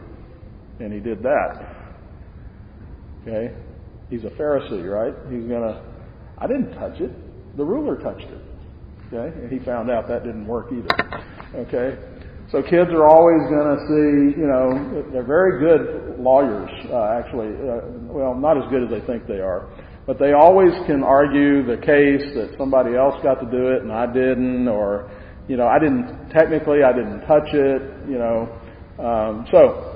[0.80, 1.76] and he did that.
[3.22, 3.54] Okay?
[4.10, 5.14] He's a Pharisee, right?
[5.32, 5.84] He's gonna,
[6.38, 7.12] I didn't touch it.
[7.58, 8.42] The ruler touched it.
[9.12, 9.36] Okay?
[9.40, 10.88] And he found out that didn't work either.
[11.56, 11.98] Okay?
[12.52, 17.54] So kids are always going to see, you know, they're very good lawyers, uh, actually.
[17.54, 19.70] Uh, well, not as good as they think they are.
[20.08, 23.92] But they always can argue the case that somebody else got to do it and
[23.92, 25.12] I didn't, or,
[25.48, 28.50] you know, I didn't, technically I didn't touch it, you know.
[28.98, 29.94] Um, so,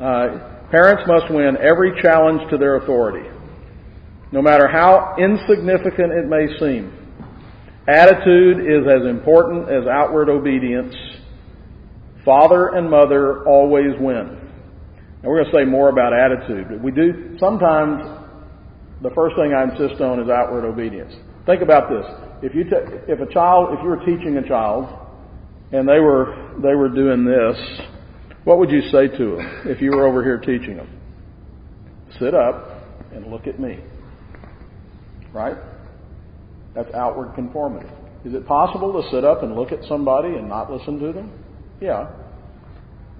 [0.00, 3.28] uh, parents must win every challenge to their authority,
[4.32, 6.97] no matter how insignificant it may seem.
[7.88, 10.94] Attitude is as important as outward obedience
[12.28, 14.18] Father and mother always win.
[14.18, 16.82] And we're going to say more about attitude.
[16.82, 18.04] We do, sometimes,
[19.02, 21.14] the first thing I insist on is outward obedience.
[21.46, 22.04] Think about this.
[22.42, 22.76] If you, t-
[23.08, 24.94] if a child, if you were teaching a child,
[25.72, 27.56] and they were, they were doing this,
[28.44, 31.00] what would you say to them if you were over here teaching them?
[32.18, 33.78] Sit up and look at me.
[35.32, 35.56] Right?
[36.74, 37.88] That's outward conformity.
[38.24, 41.32] Is it possible to sit up and look at somebody and not listen to them?
[41.80, 42.10] Yeah.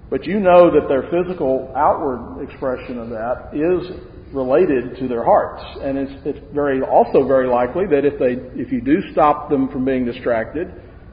[0.09, 5.63] But you know that their physical outward expression of that is related to their hearts.
[5.81, 9.69] And it's, it's very, also very likely that if they, if you do stop them
[9.69, 10.67] from being distracted,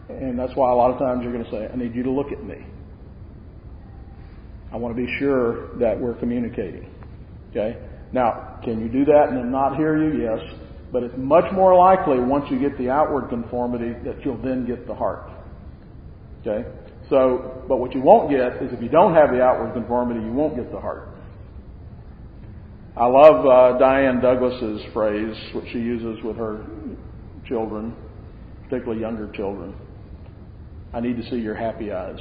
[0.08, 2.10] and that's why a lot of times you're going to say, I need you to
[2.10, 2.66] look at me.
[4.72, 6.90] I want to be sure that we're communicating.
[7.50, 7.78] Okay?
[8.12, 10.22] Now, can you do that and then not hear you?
[10.22, 10.40] Yes.
[10.96, 14.86] But it's much more likely once you get the outward conformity that you'll then get
[14.86, 15.28] the heart.
[16.40, 16.66] Okay?
[17.10, 20.32] So, but what you won't get is if you don't have the outward conformity, you
[20.32, 21.10] won't get the heart.
[22.96, 26.64] I love uh, Diane Douglas's phrase, which she uses with her
[27.46, 27.94] children,
[28.62, 29.74] particularly younger children.
[30.94, 32.20] I need to see your happy eyes.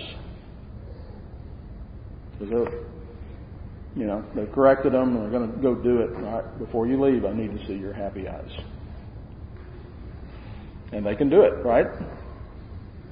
[2.33, 2.81] Because they're,
[3.95, 6.11] you know, they've corrected them and they're going to go do it.
[6.11, 6.59] Right?
[6.59, 8.51] Before you leave, I need to see your happy eyes.
[10.91, 11.87] And they can do it, right?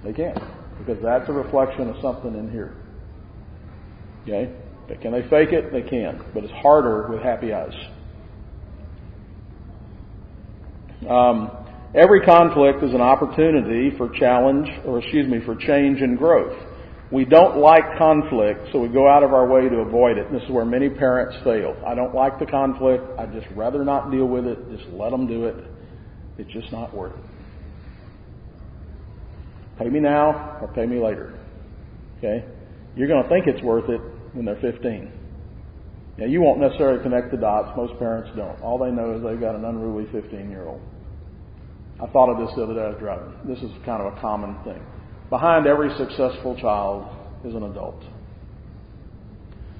[0.03, 0.35] They can
[0.79, 2.75] because that's a reflection of something in here.
[4.23, 4.53] Okay?
[4.87, 5.71] But can they fake it?
[5.71, 6.23] They can.
[6.33, 7.73] But it's harder with happy eyes.
[11.09, 11.51] Um,
[11.95, 16.57] every conflict is an opportunity for challenge, or excuse me, for change and growth.
[17.11, 20.31] We don't like conflict, so we go out of our way to avoid it.
[20.31, 21.75] This is where many parents fail.
[21.85, 23.03] I don't like the conflict.
[23.19, 24.57] I'd just rather not deal with it.
[24.75, 25.55] Just let them do it.
[26.37, 27.23] It's just not worth it.
[29.77, 31.39] Pay me now or pay me later.
[32.17, 32.45] Okay?
[32.95, 34.01] You're going to think it's worth it
[34.33, 35.11] when they're 15.
[36.17, 37.75] Now, you won't necessarily connect the dots.
[37.75, 38.61] Most parents don't.
[38.61, 40.81] All they know is they've got an unruly 15 year old.
[42.01, 43.33] I thought of this the other day I was driving.
[43.45, 44.81] This is kind of a common thing.
[45.33, 47.09] Behind every successful child
[47.43, 48.03] is an adult.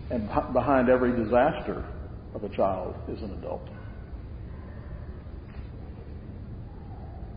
[0.09, 1.85] And behind every disaster
[2.33, 3.61] of a child is an adult.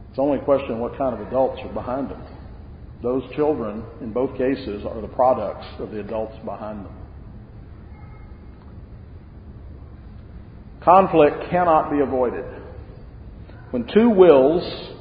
[0.09, 2.25] It's only a question of what kind of adults are behind them.
[3.03, 6.97] Those children, in both cases, are the products of the adults behind them.
[10.83, 12.47] Conflict cannot be avoided.
[13.73, 14.96] When two wills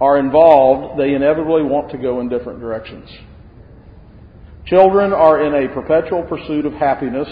[0.00, 3.08] are involved, they inevitably want to go in different directions.
[4.66, 7.28] Children are in a perpetual pursuit of happiness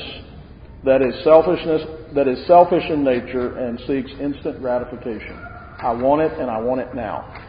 [0.85, 1.83] that is selfishness
[2.14, 5.37] that is selfish in nature and seeks instant gratification.
[5.78, 7.44] I want it and I want it now.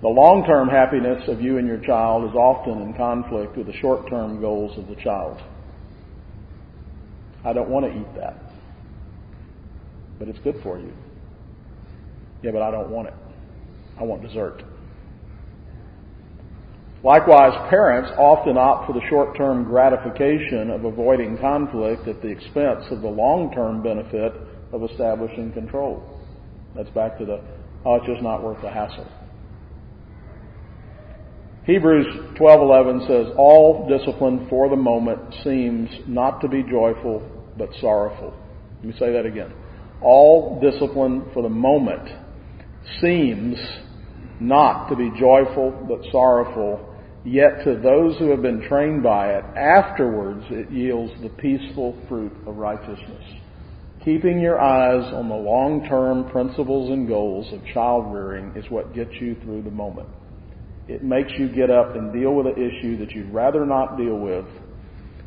[0.00, 3.72] The long term happiness of you and your child is often in conflict with the
[3.74, 5.40] short term goals of the child.
[7.44, 8.52] I don't want to eat that,
[10.18, 10.92] but it's good for you.
[12.44, 13.14] Yeah, but I don't want it.
[13.98, 14.62] I want dessert.
[17.02, 22.84] Likewise, parents often opt for the short term gratification of avoiding conflict at the expense
[22.90, 24.34] of the long term benefit
[24.72, 26.02] of establishing control.
[26.76, 27.40] That's back to the,
[27.86, 29.10] oh, it's just not worth the hassle.
[31.64, 37.22] Hebrews 12:11 says all discipline for the moment seems not to be joyful
[37.56, 38.34] but sorrowful.
[38.80, 39.50] Let me say that again.
[40.02, 42.23] All discipline for the moment
[43.00, 43.56] seems
[44.40, 49.44] not to be joyful but sorrowful, yet to those who have been trained by it,
[49.56, 53.22] afterwards it yields the peaceful fruit of righteousness.
[54.04, 59.12] Keeping your eyes on the long-term principles and goals of child rearing is what gets
[59.18, 60.08] you through the moment.
[60.86, 64.18] It makes you get up and deal with an issue that you'd rather not deal
[64.18, 64.44] with,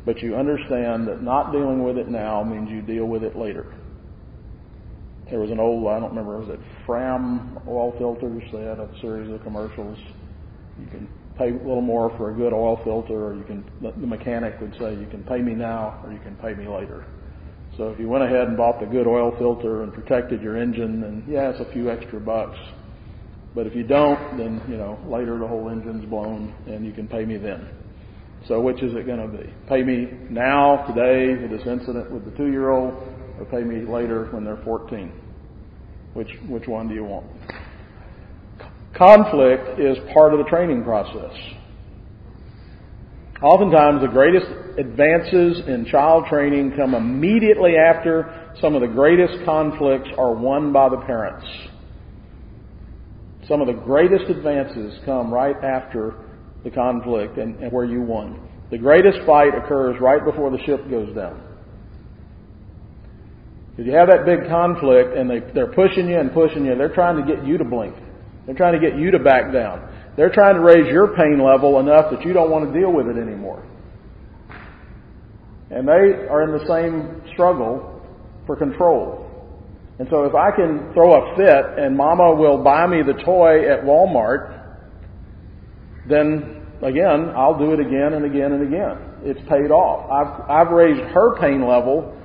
[0.06, 3.74] but you understand that not dealing with it now means you deal with it later.
[5.30, 8.42] There was an old, I don't remember, was it Fram oil filters?
[8.52, 9.98] They had a series of commercials.
[10.80, 14.06] you can pay a little more for a good oil filter, or you can, the
[14.06, 17.04] mechanic would say, you can pay me now, or you can pay me later.
[17.76, 21.00] So if you went ahead and bought the good oil filter and protected your engine,
[21.00, 22.58] then yeah, it's a few extra bucks.
[23.54, 27.06] But if you don't, then, you know, later the whole engine's blown and you can
[27.06, 27.68] pay me then.
[28.46, 29.52] So which is it going to be?
[29.68, 32.94] Pay me now, today, for this incident with the two-year-old,
[33.38, 35.12] or pay me later when they're 14?
[36.14, 37.26] Which, which one do you want?
[38.94, 41.32] Conflict is part of the training process.
[43.40, 44.46] Oftentimes, the greatest
[44.78, 50.88] advances in child training come immediately after some of the greatest conflicts are won by
[50.88, 51.46] the parents.
[53.46, 56.14] Some of the greatest advances come right after
[56.64, 58.40] the conflict and, and where you won.
[58.70, 61.47] The greatest fight occurs right before the ship goes down.
[63.78, 66.92] If you have that big conflict and they, they're pushing you and pushing you, they're
[66.92, 67.94] trying to get you to blink.
[68.44, 69.88] They're trying to get you to back down.
[70.16, 73.06] They're trying to raise your pain level enough that you don't want to deal with
[73.06, 73.64] it anymore.
[75.70, 78.02] And they are in the same struggle
[78.46, 79.26] for control.
[80.00, 83.70] And so if I can throw a fit and mama will buy me the toy
[83.70, 84.58] at Walmart,
[86.08, 88.96] then again, I'll do it again and again and again.
[89.22, 90.10] It's paid off.
[90.10, 92.17] I've, I've raised her pain level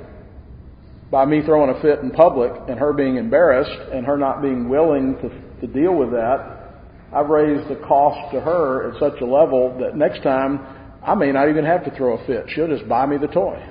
[1.13, 4.67] by me throwing a fit in public and her being embarrassed and her not being
[4.67, 5.29] willing to,
[5.61, 6.81] to deal with that.
[7.13, 10.59] I've raised the cost to her at such a level that next time
[11.05, 12.45] I may not even have to throw a fit.
[12.47, 13.63] She'll just buy me the toy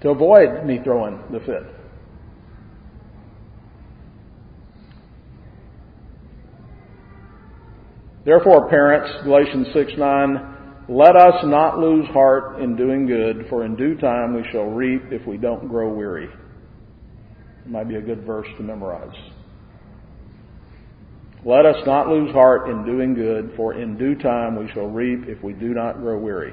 [0.00, 1.62] to avoid me throwing the fit.
[8.24, 10.53] Therefore, parents, Galatians 6 9,
[10.88, 15.02] let us not lose heart in doing good, for in due time we shall reap
[15.10, 16.28] if we don't grow weary.
[17.64, 19.16] It might be a good verse to memorize.
[21.46, 25.28] Let us not lose heart in doing good, for in due time we shall reap
[25.28, 26.52] if we do not grow weary.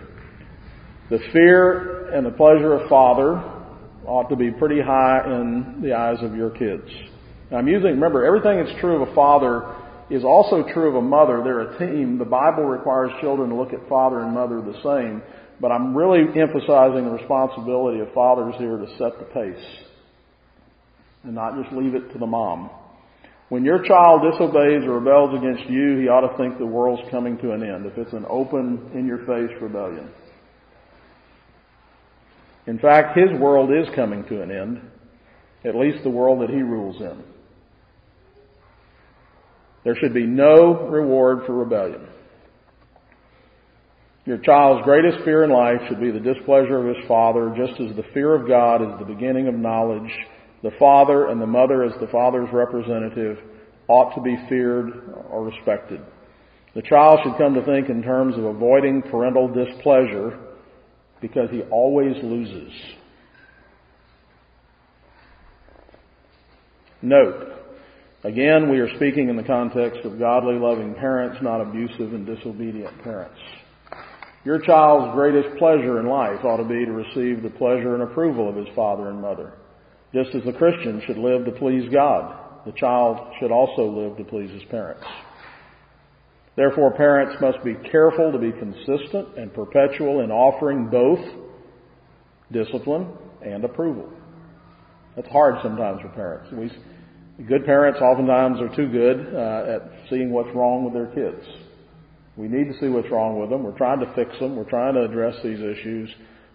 [1.10, 3.42] The fear and the pleasure of Father
[4.06, 6.90] ought to be pretty high in the eyes of your kids.
[7.52, 9.76] I'm using, remember, everything that's true of a father
[10.12, 11.42] is also true of a mother.
[11.44, 12.18] They're a team.
[12.18, 15.24] The Bible requires children to look at father and mother the same,
[15.62, 19.66] but I'm really emphasizing the responsibility of fathers here to set the pace
[21.24, 22.70] and not just leave it to the mom.
[23.50, 27.38] When your child disobeys or rebels against you, he ought to think the world's coming
[27.40, 30.10] to an end if it's an open, in your face rebellion.
[32.68, 34.82] In fact, his world is coming to an end,
[35.66, 37.24] at least the world that he rules in.
[39.84, 42.08] There should be no reward for rebellion.
[44.26, 47.96] Your child's greatest fear in life should be the displeasure of his father, just as
[47.96, 50.12] the fear of God is the beginning of knowledge.
[50.62, 53.40] The father and the mother, as the father's representative,
[53.88, 54.92] ought to be feared
[55.30, 56.02] or respected.
[56.76, 60.40] The child should come to think in terms of avoiding parental displeasure
[61.20, 62.72] because he always loses.
[67.02, 67.51] Note,
[68.24, 73.04] Again, we are speaking in the context of godly, loving parents, not abusive and disobedient
[73.04, 73.40] parents.
[74.46, 78.48] Your child's greatest pleasure in life ought to be to receive the pleasure and approval
[78.48, 79.54] of his father and mother.
[80.14, 84.24] Just as the Christian should live to please God, the child should also live to
[84.24, 85.04] please his parents.
[86.56, 91.20] Therefore, parents must be careful to be consistent and perpetual in offering both
[92.52, 93.08] discipline
[93.44, 94.12] and approval.
[95.16, 96.52] That's hard sometimes for parents.
[96.52, 96.70] We,
[97.48, 101.44] Good parents oftentimes are too good uh, at seeing what's wrong with their kids.
[102.36, 103.64] We need to see what's wrong with them.
[103.64, 104.56] We're trying to fix them.
[104.56, 106.10] We're trying to address these issues,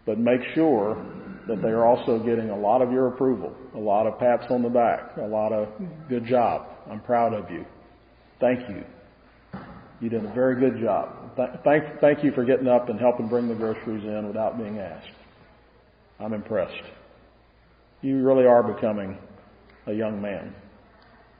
[0.04, 1.04] but make sure
[1.48, 4.62] that they are also getting a lot of your approval, a lot of pats on
[4.62, 5.68] the back, a lot of
[6.08, 6.66] good job.
[6.90, 7.64] I'm proud of you.
[8.40, 8.84] Thank you.
[10.00, 11.36] You did a very good job.
[11.64, 15.08] Thank, thank you for getting up and helping bring the groceries in without being asked.
[16.20, 16.82] I'm impressed.
[18.02, 19.18] You really are becoming
[19.86, 20.54] a young man.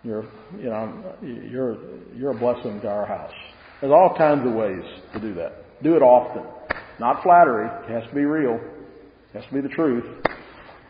[0.06, 0.24] You're,
[0.56, 1.76] you know, you're,
[2.14, 3.32] you're a blessing to our house.
[3.80, 5.82] There's all kinds of ways to do that.
[5.82, 6.44] Do it often.
[7.00, 7.66] Not flattery.
[7.88, 8.54] It has to be real.
[8.54, 10.04] It has to be the truth.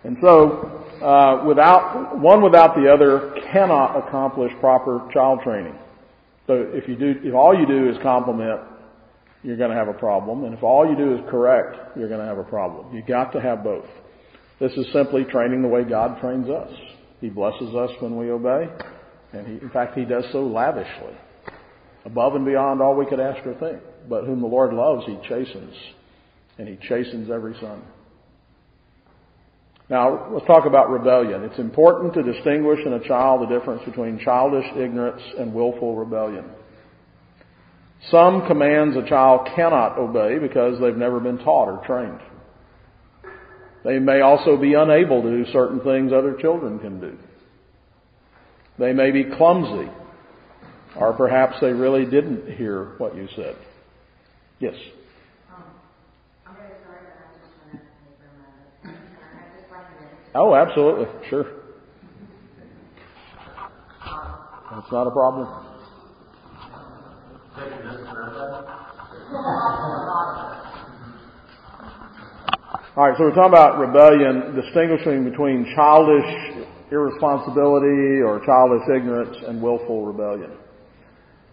[0.05, 5.79] And so, uh, without, one without the other cannot accomplish proper child training.
[6.47, 8.61] So if you do, if all you do is compliment,
[9.43, 10.45] you're going to have a problem.
[10.45, 12.95] And if all you do is correct, you're going to have a problem.
[12.95, 13.87] You got to have both.
[14.61, 16.71] This is simply training the way God trains us.
[17.23, 18.69] He blesses us when we obey.
[19.37, 21.15] And he, in fact, he does so lavishly,
[22.05, 23.83] above and beyond all we could ask or think.
[24.09, 25.75] But whom the Lord loves, he chastens,
[26.59, 27.83] and he chastens every son.
[29.89, 31.45] Now, let's talk about rebellion.
[31.45, 36.45] It's important to distinguish in a child the difference between childish ignorance and willful rebellion.
[38.11, 42.21] Some commands a child cannot obey because they've never been taught or trained.
[43.85, 47.17] They may also be unable to do certain things other children can do.
[48.79, 49.91] They may be clumsy,
[50.97, 53.57] or perhaps they really didn't hear what you said.
[54.59, 54.75] Yes.
[60.35, 61.07] Oh, absolutely.
[61.31, 61.47] Sure.
[64.71, 65.47] That's not a problem.
[72.97, 76.56] All right, so we're talking about rebellion, distinguishing between childish
[76.91, 80.53] irresponsibility or childish ignorance and willful rebellion.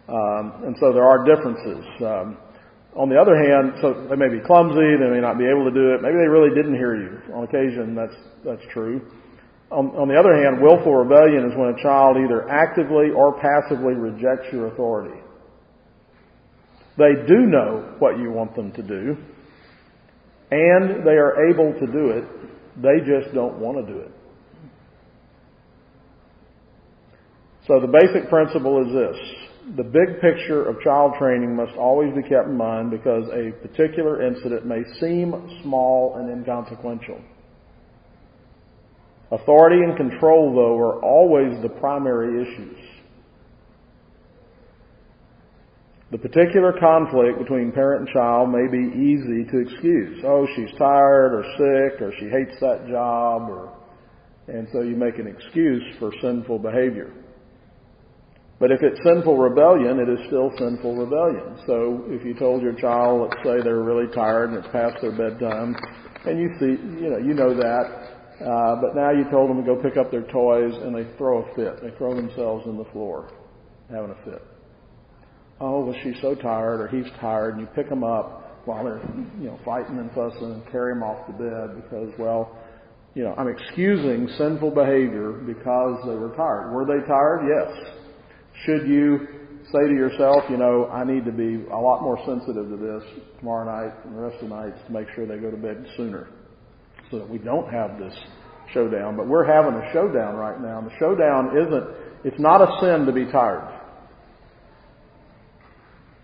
[0.07, 1.85] Um, and so there are differences.
[2.01, 2.37] Um,
[2.95, 5.73] on the other hand, so they may be clumsy, they may not be able to
[5.73, 7.33] do it, maybe they really didn't hear you.
[7.33, 8.13] On occasion, that's,
[8.45, 9.01] that's true.
[9.71, 13.97] On, on the other hand, willful rebellion is when a child either actively or passively
[13.97, 15.17] rejects your authority.
[16.97, 19.17] They do know what you want them to do,
[20.51, 22.25] and they are able to do it,
[22.77, 24.11] they just don't want to do it.
[27.67, 29.43] So the basic principle is this
[29.77, 34.21] the big picture of child training must always be kept in mind because a particular
[34.21, 35.31] incident may seem
[35.63, 37.21] small and inconsequential.
[39.31, 42.77] Authority and control, though, are always the primary issues.
[46.11, 50.23] The particular conflict between parent and child may be easy to excuse.
[50.27, 53.73] Oh, she's tired or sick or she hates that job or,
[54.47, 57.11] and so you make an excuse for sinful behavior.
[58.63, 61.59] But if it's sinful rebellion, it is still sinful rebellion.
[61.67, 65.11] So if you told your child, let's say they're really tired and it's past their
[65.11, 65.75] bedtime,
[66.23, 67.83] and you see, you know, you know that,
[68.39, 71.43] uh, but now you told them to go pick up their toys and they throw
[71.43, 71.83] a fit.
[71.83, 73.33] They throw themselves in the floor,
[73.91, 74.41] having a fit.
[75.59, 79.03] Oh, well, she's so tired or he's tired, and you pick them up while they're,
[79.41, 82.57] you know, fighting and fussing and carry them off to bed because, well,
[83.13, 86.71] you know, I'm excusing sinful behavior because they were tired.
[86.71, 87.43] Were they tired?
[87.43, 88.02] Yes.
[88.65, 89.27] Should you
[89.71, 93.03] say to yourself, you know, I need to be a lot more sensitive to this
[93.39, 95.85] tomorrow night and the rest of the nights to make sure they go to bed
[95.97, 96.27] sooner
[97.09, 98.13] so that we don't have this
[98.73, 99.17] showdown.
[99.17, 100.79] But we're having a showdown right now.
[100.79, 101.85] And the showdown isn't,
[102.25, 103.79] it's not a sin to be tired.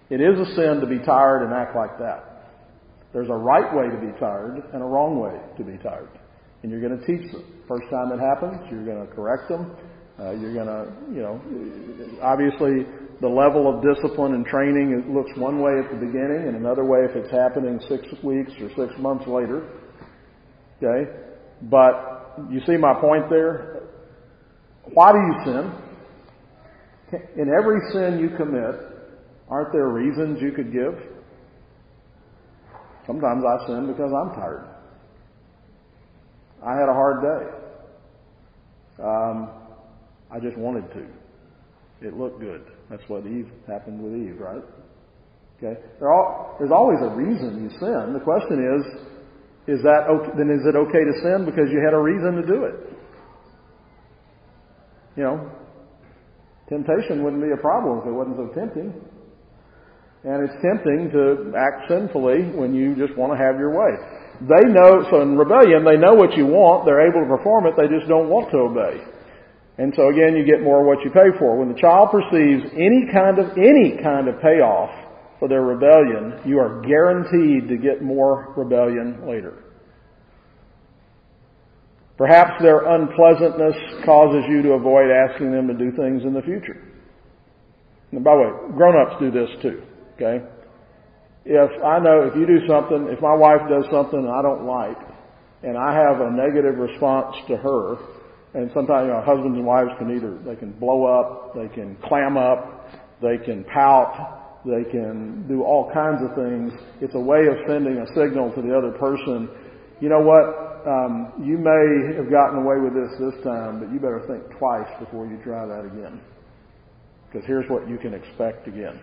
[0.10, 2.30] It is a sin to be tired and act like that.
[3.14, 6.10] There's a right way to be tired and a wrong way to be tired.
[6.62, 7.44] And you're going to teach them.
[7.68, 9.76] First time it happens, you're going to correct them.
[10.20, 11.40] Uh, you're going to, you know,
[12.22, 12.84] obviously
[13.22, 16.84] the level of discipline and training it looks one way at the beginning and another
[16.84, 19.64] way if it's happening six weeks or six months later.
[20.78, 21.10] Okay?
[21.64, 23.84] But you see my point there?
[24.94, 25.72] Why do you sin?
[27.38, 28.76] In every sin you commit,
[29.50, 30.96] aren't there reasons you could give?
[33.08, 34.68] Sometimes I sin because I'm tired.
[36.62, 37.52] I had a hard day.
[39.02, 39.50] Um,
[40.32, 41.06] I just wanted to.
[42.02, 42.64] It looked good.
[42.90, 44.64] That's what Eve happened with Eve, right?
[45.58, 45.80] Okay.
[46.00, 48.14] There All, there's always a reason you sin.
[48.14, 48.82] The question is,
[49.68, 52.46] is that okay, then is it okay to sin because you had a reason to
[52.48, 52.76] do it?
[55.18, 55.52] You know,
[56.70, 58.94] temptation wouldn't be a problem if it wasn't so tempting.
[60.24, 63.92] And it's tempting to act sinfully when you just want to have your way.
[64.48, 67.76] They know, so in rebellion, they know what you want, they're able to perform it,
[67.76, 69.04] they just don't want to obey.
[69.80, 71.58] And so again, you get more what you pay for.
[71.58, 74.92] When the child perceives any kind of, any kind of payoff
[75.40, 79.64] for their rebellion, you are guaranteed to get more rebellion later.
[82.18, 86.84] Perhaps their unpleasantness causes you to avoid asking them to do things in the future.
[88.12, 89.82] And by the way, grown-ups do this too,
[90.16, 90.44] okay?
[91.46, 94.98] If I know, if you do something, if my wife does something I don't like,
[95.64, 97.96] and I have a negative response to her,
[98.54, 101.96] and sometimes, you know, husbands and wives can either, they can blow up, they can
[102.04, 102.90] clam up,
[103.22, 106.74] they can pout, they can do all kinds of things.
[107.00, 109.50] It's a way of sending a signal to the other person,
[110.02, 114.00] you know what, um, you may have gotten away with this this time, but you
[114.00, 116.20] better think twice before you try that again.
[117.28, 119.00] Because here's what you can expect again,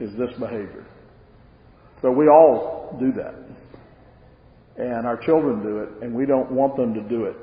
[0.00, 0.86] is this behavior.
[2.00, 3.34] So we all do that.
[4.78, 7.36] And our children do it, and we don't want them to do it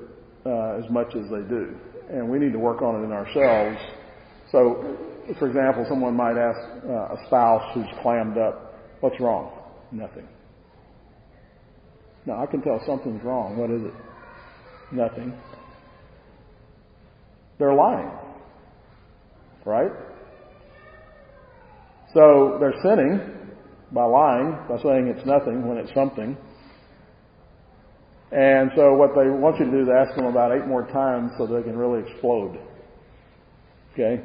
[0.45, 1.75] uh, as much as they do.
[2.09, 3.77] And we need to work on it in ourselves.
[4.51, 4.97] So,
[5.39, 9.51] for example, someone might ask uh, a spouse who's clammed up, what's wrong?
[9.91, 10.27] Nothing.
[12.25, 13.57] Now, I can tell something's wrong.
[13.57, 13.93] What is it?
[14.91, 15.33] Nothing.
[17.57, 18.11] They're lying.
[19.65, 19.91] Right?
[22.13, 23.19] So they're sinning
[23.91, 26.37] by lying, by saying it's nothing when it's something.
[28.35, 31.31] And so what they want you to do is ask them about eight more times
[31.37, 32.59] so they can really explode.
[33.93, 34.21] Okay?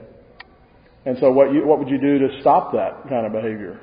[1.06, 3.78] And so what you, what would you do to stop that kind of behavior?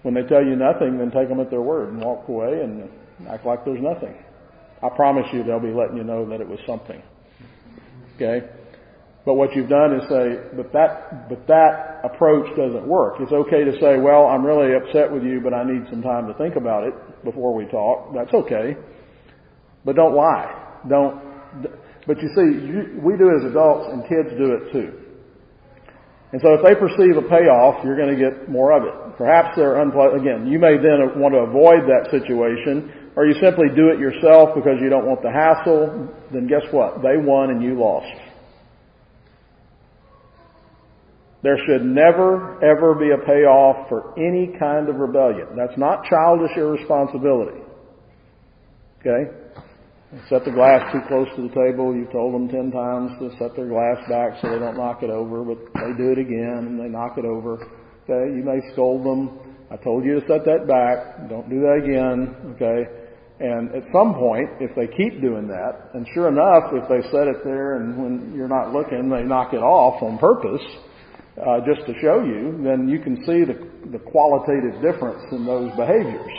[0.00, 2.88] When they tell you nothing, then take them at their word and walk away and
[3.28, 4.16] act like there's nothing.
[4.82, 7.02] I promise you they'll be letting you know that it was something.
[8.16, 8.48] Okay?
[9.26, 13.16] But what you've done is say, but that, but that approach doesn't work.
[13.20, 16.28] It's okay to say, well, I'm really upset with you, but I need some time
[16.28, 18.14] to think about it before we talk.
[18.14, 18.76] That's okay.
[19.84, 20.80] But don't lie.
[20.88, 21.20] Don't,
[22.06, 25.04] but you see, you, we do as adults and kids do it too.
[26.32, 29.16] And so if they perceive a payoff, you're going to get more of it.
[29.16, 30.20] Perhaps they're unpleasant.
[30.20, 34.50] Again, you may then want to avoid that situation, or you simply do it yourself
[34.54, 36.10] because you don't want the hassle.
[36.32, 37.02] Then guess what?
[37.02, 38.10] They won and you lost.
[41.44, 45.54] There should never, ever be a payoff for any kind of rebellion.
[45.54, 47.60] That's not childish irresponsibility.
[49.00, 49.43] Okay?
[50.28, 51.94] Set the glass too close to the table.
[51.94, 55.10] You've told them ten times to set their glass back so they don't knock it
[55.10, 57.58] over, but they do it again and they knock it over.
[58.06, 58.30] Okay?
[58.30, 59.38] You may scold them.
[59.70, 61.28] I told you to set that back.
[61.28, 62.54] Don't do that again.
[62.54, 62.86] Okay?
[63.40, 67.26] And at some point, if they keep doing that, and sure enough, if they set
[67.26, 70.62] it there and when you're not looking, they knock it off on purpose,
[71.42, 73.58] uh, just to show you, then you can see the,
[73.90, 76.30] the qualitative difference in those behaviors.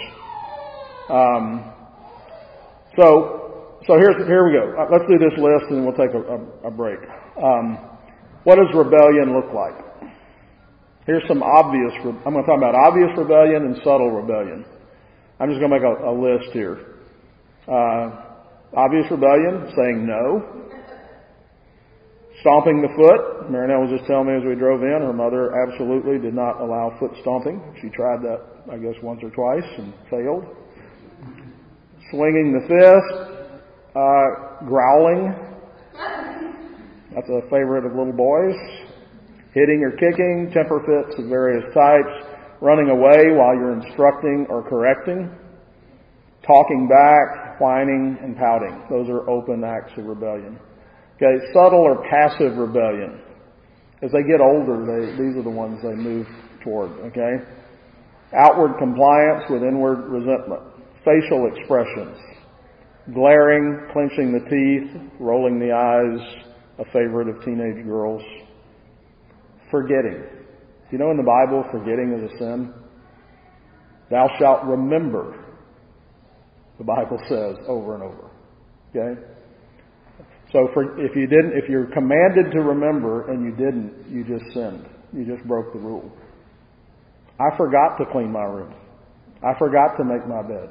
[1.09, 1.73] Um,
[2.97, 3.44] so,
[3.88, 4.73] so here's, here we go.
[4.73, 6.99] Uh, let's do this list and we'll take a, a, a break.
[7.38, 7.77] Um,
[8.43, 9.77] what does rebellion look like?
[11.05, 14.65] Here's some obvious, I'm going to talk about obvious rebellion and subtle rebellion.
[15.39, 16.97] I'm just going to make a, a list here.
[17.69, 18.25] Uh,
[18.73, 20.65] obvious rebellion, saying no.
[22.41, 23.49] Stomping the foot.
[23.53, 26.95] Marinelle was just telling me as we drove in, her mother absolutely did not allow
[26.99, 27.61] foot stomping.
[27.81, 30.45] She tried that, I guess, once or twice and failed.
[32.09, 33.34] Swinging the fist.
[33.95, 35.33] Uh, growling.
[37.13, 38.55] That's a favorite of little boys.
[39.53, 40.51] Hitting or kicking.
[40.53, 42.27] Temper fits of various types.
[42.59, 45.31] Running away while you're instructing or correcting.
[46.45, 47.59] Talking back.
[47.61, 48.83] Whining and pouting.
[48.89, 50.59] Those are open acts of rebellion.
[51.15, 53.21] Okay, subtle or passive rebellion.
[54.03, 56.27] As they get older, they, these are the ones they move
[56.61, 57.39] toward, okay?
[58.37, 60.61] Outward compliance with inward resentment.
[61.05, 62.17] Facial expressions.
[63.14, 66.43] Glaring, clenching the teeth, rolling the eyes,
[66.80, 68.24] a favorite of teenage girls.
[69.70, 70.24] Forgetting.
[70.91, 72.74] You know in the Bible, forgetting is a sin?
[74.10, 75.43] Thou shalt remember,
[76.78, 78.30] the Bible says over and over.
[78.95, 79.22] Okay?
[80.51, 84.53] So for, if you didn't, if you're commanded to remember and you didn't, you just
[84.53, 84.88] sinned.
[85.12, 86.12] You just broke the rule.
[87.39, 88.74] I forgot to clean my room.
[89.43, 90.70] I forgot to make my bed.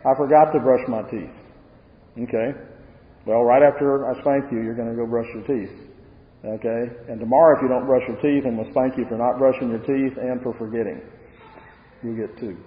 [0.00, 1.41] I forgot to brush my teeth.
[2.18, 2.52] Okay?
[3.26, 5.72] Well, right after I spank you, you're going to go brush your teeth.
[6.44, 6.82] Okay?
[7.08, 9.38] And tomorrow, if you don't brush your teeth, I'm going to spank you for not
[9.38, 11.00] brushing your teeth and for forgetting.
[12.02, 12.58] You get two.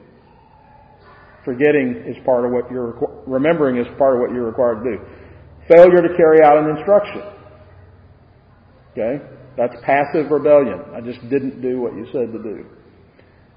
[1.43, 4.97] Forgetting is part of what you're, remembering is part of what you're required to do.
[5.67, 7.21] Failure to carry out an instruction.
[8.93, 9.23] Okay?
[9.57, 10.81] That's passive rebellion.
[10.95, 12.65] I just didn't do what you said to do.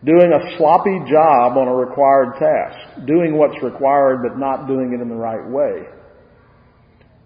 [0.05, 3.07] Doing a sloppy job on a required task.
[3.07, 5.87] Doing what's required but not doing it in the right way.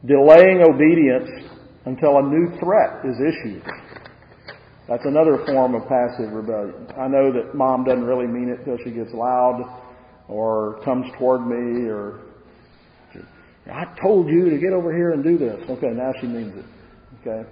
[0.06, 1.52] Delaying obedience
[1.84, 3.62] until a new threat is issued.
[4.88, 6.88] That's another form of passive rebellion.
[6.98, 9.62] I know that mom doesn't really mean it till she gets loud
[10.28, 12.20] or comes toward me or
[13.70, 15.60] I told you to get over here and do this.
[15.68, 16.64] Okay, now she means it.
[17.20, 17.48] Okay?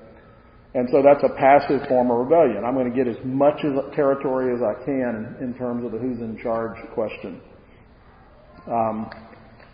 [0.72, 2.64] And so that's a passive form of rebellion.
[2.64, 3.60] I'm going to get as much
[3.94, 7.40] territory as I can in terms of the who's in charge question.
[8.66, 9.10] Um,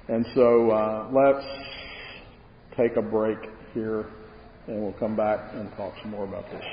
[0.08, 1.44] and so uh, let's
[2.76, 3.38] take a break
[3.74, 4.06] here
[4.68, 6.64] and we'll come back and talk some more about this.